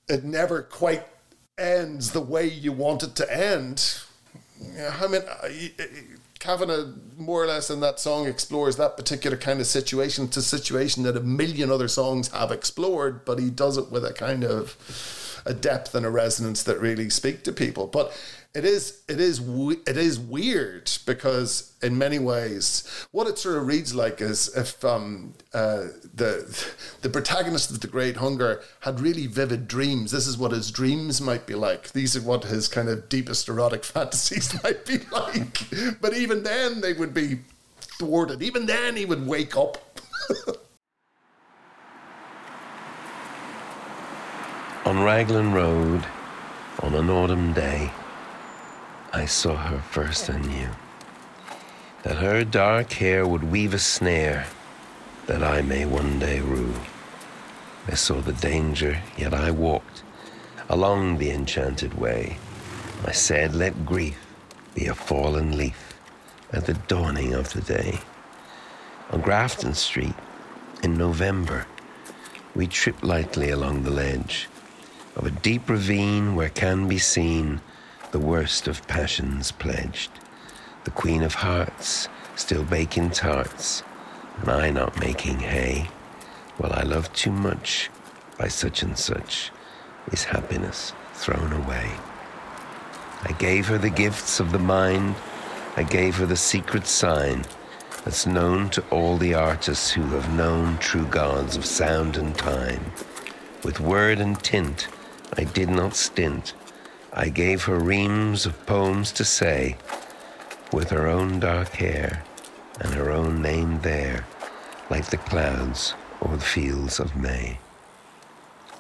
it 0.07 0.23
never 0.23 0.61
quite 0.61 1.07
ends 1.57 2.11
the 2.11 2.21
way 2.21 2.47
you 2.47 2.71
want 2.71 3.03
it 3.03 3.15
to 3.15 3.31
end 3.35 4.03
I 5.01 5.07
mean, 5.07 5.21
Kavanagh 6.43 6.91
more 7.15 7.41
or 7.41 7.47
less 7.47 7.69
in 7.69 7.79
that 7.79 8.01
song 8.01 8.27
explores 8.27 8.75
that 8.75 8.97
particular 8.97 9.37
kind 9.37 9.61
of 9.61 9.65
situation. 9.65 10.25
It's 10.25 10.35
a 10.35 10.41
situation 10.41 11.03
that 11.03 11.15
a 11.15 11.21
million 11.21 11.71
other 11.71 11.87
songs 11.87 12.27
have 12.33 12.51
explored, 12.51 13.23
but 13.23 13.39
he 13.39 13.49
does 13.49 13.77
it 13.77 13.89
with 13.89 14.03
a 14.03 14.11
kind 14.11 14.43
of 14.43 14.75
a 15.45 15.53
depth 15.53 15.95
and 15.95 16.05
a 16.05 16.09
resonance 16.09 16.61
that 16.63 16.81
really 16.81 17.09
speak 17.09 17.43
to 17.45 17.53
people. 17.53 17.87
But 17.87 18.11
it 18.53 18.65
is 18.65 19.01
it 19.07 19.19
is 19.19 19.39
it 19.87 19.97
is 19.97 20.19
weird 20.19 20.91
because 21.07 21.73
in 21.81 21.97
many 21.97 22.19
ways 22.19 23.07
what 23.11 23.25
it 23.25 23.39
sort 23.39 23.57
of 23.57 23.65
reads 23.65 23.95
like 23.95 24.21
is 24.21 24.55
if 24.55 24.85
um, 24.85 25.33
uh, 25.53 25.87
the 26.13 26.67
the 27.01 27.09
protagonist 27.09 27.71
of 27.71 27.79
the 27.81 27.87
Great 27.87 28.17
Hunger 28.17 28.61
had 28.81 28.99
really 28.99 29.25
vivid 29.25 29.67
dreams. 29.67 30.11
This 30.11 30.27
is 30.27 30.37
what 30.37 30.51
his 30.51 30.69
dreams 30.69 31.19
might 31.19 31.47
be 31.47 31.55
like. 31.55 31.91
These 31.93 32.15
are 32.15 32.21
what 32.21 32.43
his 32.43 32.67
kind 32.67 32.89
of 32.89 33.09
deepest 33.09 33.49
erotic 33.49 33.83
fantasies 33.93 34.61
might 34.63 34.85
be 34.85 34.99
like. 35.11 35.63
but 35.99 36.13
even 36.15 36.43
then, 36.43 36.81
they 36.81 36.93
would 36.93 37.13
be 37.13 37.39
thwarted. 37.79 38.43
Even 38.43 38.67
then, 38.67 38.95
he 38.95 39.05
would 39.05 39.25
wake 39.25 39.57
up. 39.57 39.77
On 44.85 45.01
Raglan 45.01 45.53
Road, 45.53 46.05
on 46.81 46.93
an 46.93 47.09
autumn 47.09 47.53
day, 47.53 47.89
I 49.15 49.25
saw 49.25 49.55
her 49.55 49.77
first 49.77 50.27
and 50.27 50.47
knew 50.47 50.69
that 52.01 52.17
her 52.17 52.43
dark 52.43 52.93
hair 52.93 53.27
would 53.27 53.43
weave 53.43 53.75
a 53.75 53.79
snare 53.79 54.47
that 55.27 55.43
I 55.43 55.61
may 55.61 55.85
one 55.85 56.17
day 56.17 56.39
rue. 56.39 56.73
I 57.87 57.93
saw 57.93 58.21
the 58.21 58.33
danger, 58.33 58.99
yet 59.15 59.35
I 59.35 59.51
walked 59.51 60.01
along 60.67 61.19
the 61.19 61.29
enchanted 61.29 61.93
way. 61.93 62.37
I 63.05 63.11
said, 63.11 63.53
Let 63.53 63.85
grief 63.85 64.17
be 64.73 64.87
a 64.87 64.95
fallen 64.95 65.57
leaf 65.57 65.93
at 66.51 66.65
the 66.65 66.73
dawning 66.73 67.35
of 67.35 67.53
the 67.53 67.61
day. 67.61 67.99
On 69.11 69.21
Grafton 69.21 69.75
Street, 69.75 70.15
in 70.81 70.97
November, 70.97 71.67
we 72.55 72.65
tripped 72.65 73.03
lightly 73.03 73.51
along 73.51 73.83
the 73.83 73.91
ledge 73.91 74.49
of 75.15 75.27
a 75.27 75.31
deep 75.31 75.69
ravine 75.69 76.33
where 76.33 76.49
can 76.49 76.87
be 76.87 76.97
seen 76.97 77.61
the 78.13 78.19
worst 78.19 78.67
of 78.67 78.87
passions 78.87 79.51
pledged. 79.51 80.11
The 80.83 80.91
Queen 80.91 81.23
of 81.23 81.33
Hearts 81.33 82.07
still 82.35 82.63
baking 82.63 83.09
tarts, 83.09 83.81
and 84.39 84.49
I 84.49 84.69
not 84.69 84.99
making 84.99 85.39
hay. 85.39 85.87
Well, 86.59 86.73
I 86.73 86.83
love 86.83 87.11
too 87.13 87.31
much 87.31 87.89
by 88.37 88.49
such 88.49 88.83
and 88.83 88.95
such 88.95 89.51
is 90.11 90.25
happiness 90.25 90.93
thrown 91.15 91.53
away. 91.53 91.89
I 93.23 93.31
gave 93.31 93.65
her 93.69 93.79
the 93.79 93.89
gifts 93.89 94.39
of 94.39 94.51
the 94.51 94.59
mind, 94.59 95.15
I 95.75 95.81
gave 95.81 96.17
her 96.17 96.27
the 96.27 96.37
secret 96.37 96.85
sign 96.85 97.45
that's 98.05 98.27
known 98.27 98.69
to 98.71 98.83
all 98.91 99.17
the 99.17 99.33
artists 99.33 99.89
who 99.89 100.03
have 100.09 100.35
known 100.35 100.77
true 100.77 101.07
gods 101.07 101.57
of 101.57 101.65
sound 101.65 102.17
and 102.17 102.37
time. 102.37 102.91
With 103.63 103.79
word 103.79 104.19
and 104.19 104.39
tint, 104.43 104.87
I 105.35 105.45
did 105.45 105.69
not 105.69 105.95
stint. 105.95 106.53
I 107.15 107.29
gave 107.29 107.65
her 107.65 107.77
reams 107.77 108.47
of 108.47 108.65
poems 108.65 109.11
to 109.13 109.23
say, 109.23 109.77
with 110.71 110.89
her 110.89 111.07
own 111.07 111.39
dark 111.39 111.69
hair 111.69 112.23
and 112.79 112.91
her 112.95 113.11
own 113.11 113.39
name 113.39 113.81
there, 113.81 114.25
like 114.89 115.05
the 115.05 115.17
clouds 115.17 115.93
over 116.23 116.37
the 116.37 116.43
fields 116.43 116.99
of 116.99 117.15
May. 117.15 117.59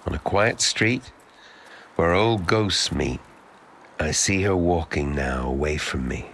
On 0.07 0.15
a 0.15 0.19
quiet 0.19 0.61
street 0.61 1.11
where 1.95 2.13
old 2.13 2.47
ghosts 2.47 2.91
meet, 2.91 3.19
I 3.99 4.09
see 4.09 4.41
her 4.41 4.57
walking 4.57 5.13
now 5.13 5.47
away 5.47 5.77
from 5.77 6.07
me. 6.07 6.25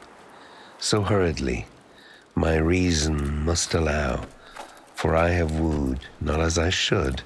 So 0.77 1.01
hurriedly, 1.01 1.65
my 2.33 2.55
reason 2.55 3.43
must 3.43 3.73
allow, 3.73 4.25
for 4.95 5.17
I 5.17 5.31
have 5.31 5.59
wooed, 5.59 5.99
not 6.21 6.39
as 6.39 6.57
I 6.57 6.69
should, 6.69 7.23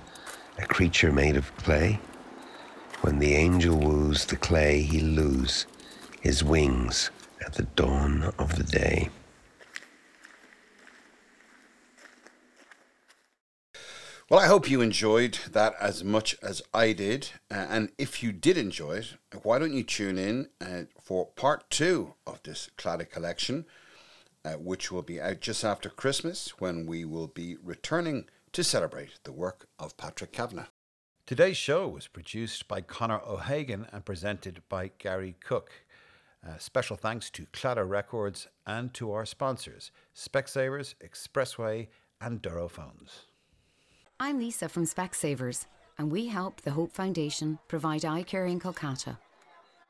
a 0.57 0.65
creature 0.65 1.11
made 1.11 1.37
of 1.37 1.55
clay 1.57 1.99
when 3.03 3.19
the 3.19 3.33
angel 3.33 3.77
woos 3.77 4.25
the 4.25 4.37
clay, 4.37 4.81
he 4.81 5.01
lose 5.01 5.67
his 6.21 6.41
wings 6.41 7.11
at 7.45 7.53
the 7.53 7.63
dawn 7.63 8.33
of 8.39 8.55
the 8.55 8.63
day. 8.63 9.09
Well, 14.29 14.39
I 14.39 14.47
hope 14.47 14.69
you 14.69 14.79
enjoyed 14.79 15.37
that 15.51 15.75
as 15.81 16.01
much 16.01 16.37
as 16.41 16.61
I 16.73 16.93
did. 16.93 17.31
Uh, 17.51 17.65
and 17.69 17.91
if 17.97 18.23
you 18.23 18.31
did 18.31 18.57
enjoy 18.57 18.99
it, 18.99 19.15
why 19.43 19.59
don't 19.59 19.73
you 19.73 19.83
tune 19.83 20.17
in 20.17 20.47
uh, 20.61 20.83
for 21.01 21.25
part 21.25 21.69
two 21.69 22.13
of 22.25 22.41
this 22.43 22.69
Claddagh 22.77 23.11
collection, 23.11 23.65
uh, 24.45 24.53
which 24.53 24.93
will 24.93 25.01
be 25.01 25.19
out 25.19 25.41
just 25.41 25.65
after 25.65 25.89
Christmas 25.89 26.53
when 26.59 26.85
we 26.85 27.03
will 27.03 27.27
be 27.27 27.57
returning 27.61 28.25
to 28.53 28.63
celebrate 28.63 29.19
the 29.25 29.33
work 29.33 29.67
of 29.77 29.97
Patrick 29.97 30.31
Kavanagh. 30.31 30.67
Today's 31.25 31.55
show 31.55 31.87
was 31.87 32.07
produced 32.07 32.67
by 32.67 32.81
Conor 32.81 33.21
O'Hagan 33.25 33.87
and 33.93 34.03
presented 34.03 34.61
by 34.67 34.91
Gary 34.97 35.37
Cook. 35.39 35.71
Uh, 36.45 36.57
special 36.57 36.97
thanks 36.97 37.29
to 37.29 37.45
Claddagh 37.53 37.89
Records 37.89 38.49
and 38.67 38.93
to 38.95 39.13
our 39.13 39.25
sponsors, 39.25 39.91
Specsavers, 40.13 40.95
Expressway, 41.01 41.87
and 42.19 42.41
Doro 42.41 42.67
Phones. 42.67 43.27
I'm 44.19 44.37
Lisa 44.37 44.67
from 44.67 44.83
Specsavers, 44.83 45.67
and 45.97 46.11
we 46.11 46.27
help 46.27 46.59
the 46.59 46.71
Hope 46.71 46.91
Foundation 46.91 47.57
provide 47.69 48.03
eye 48.03 48.23
care 48.23 48.45
in 48.45 48.59
Kolkata. 48.59 49.17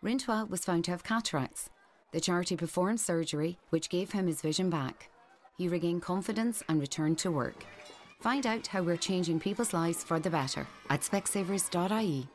Rintoul 0.04 0.48
was 0.52 0.64
found 0.64 0.86
to 0.86 0.92
have 0.92 1.04
cataracts. 1.04 1.72
The 2.12 2.22
charity 2.22 2.56
performed 2.56 3.00
surgery, 3.00 3.58
which 3.72 3.90
gave 3.90 4.12
him 4.12 4.28
his 4.28 4.42
vision 4.42 4.70
back. 4.70 5.10
He 5.58 5.68
regained 5.68 6.04
confidence 6.04 6.62
and 6.70 6.80
returned 6.80 7.18
to 7.20 7.32
work. 7.32 7.66
Find 8.24 8.48
out 8.48 8.68
how 8.68 8.82
we're 8.82 8.96
changing 8.96 9.42
people's 9.42 9.74
lives 9.74 10.02
for 10.02 10.18
the 10.18 10.30
better 10.30 10.66
at 10.90 11.02
specsavers.ie. 11.02 12.26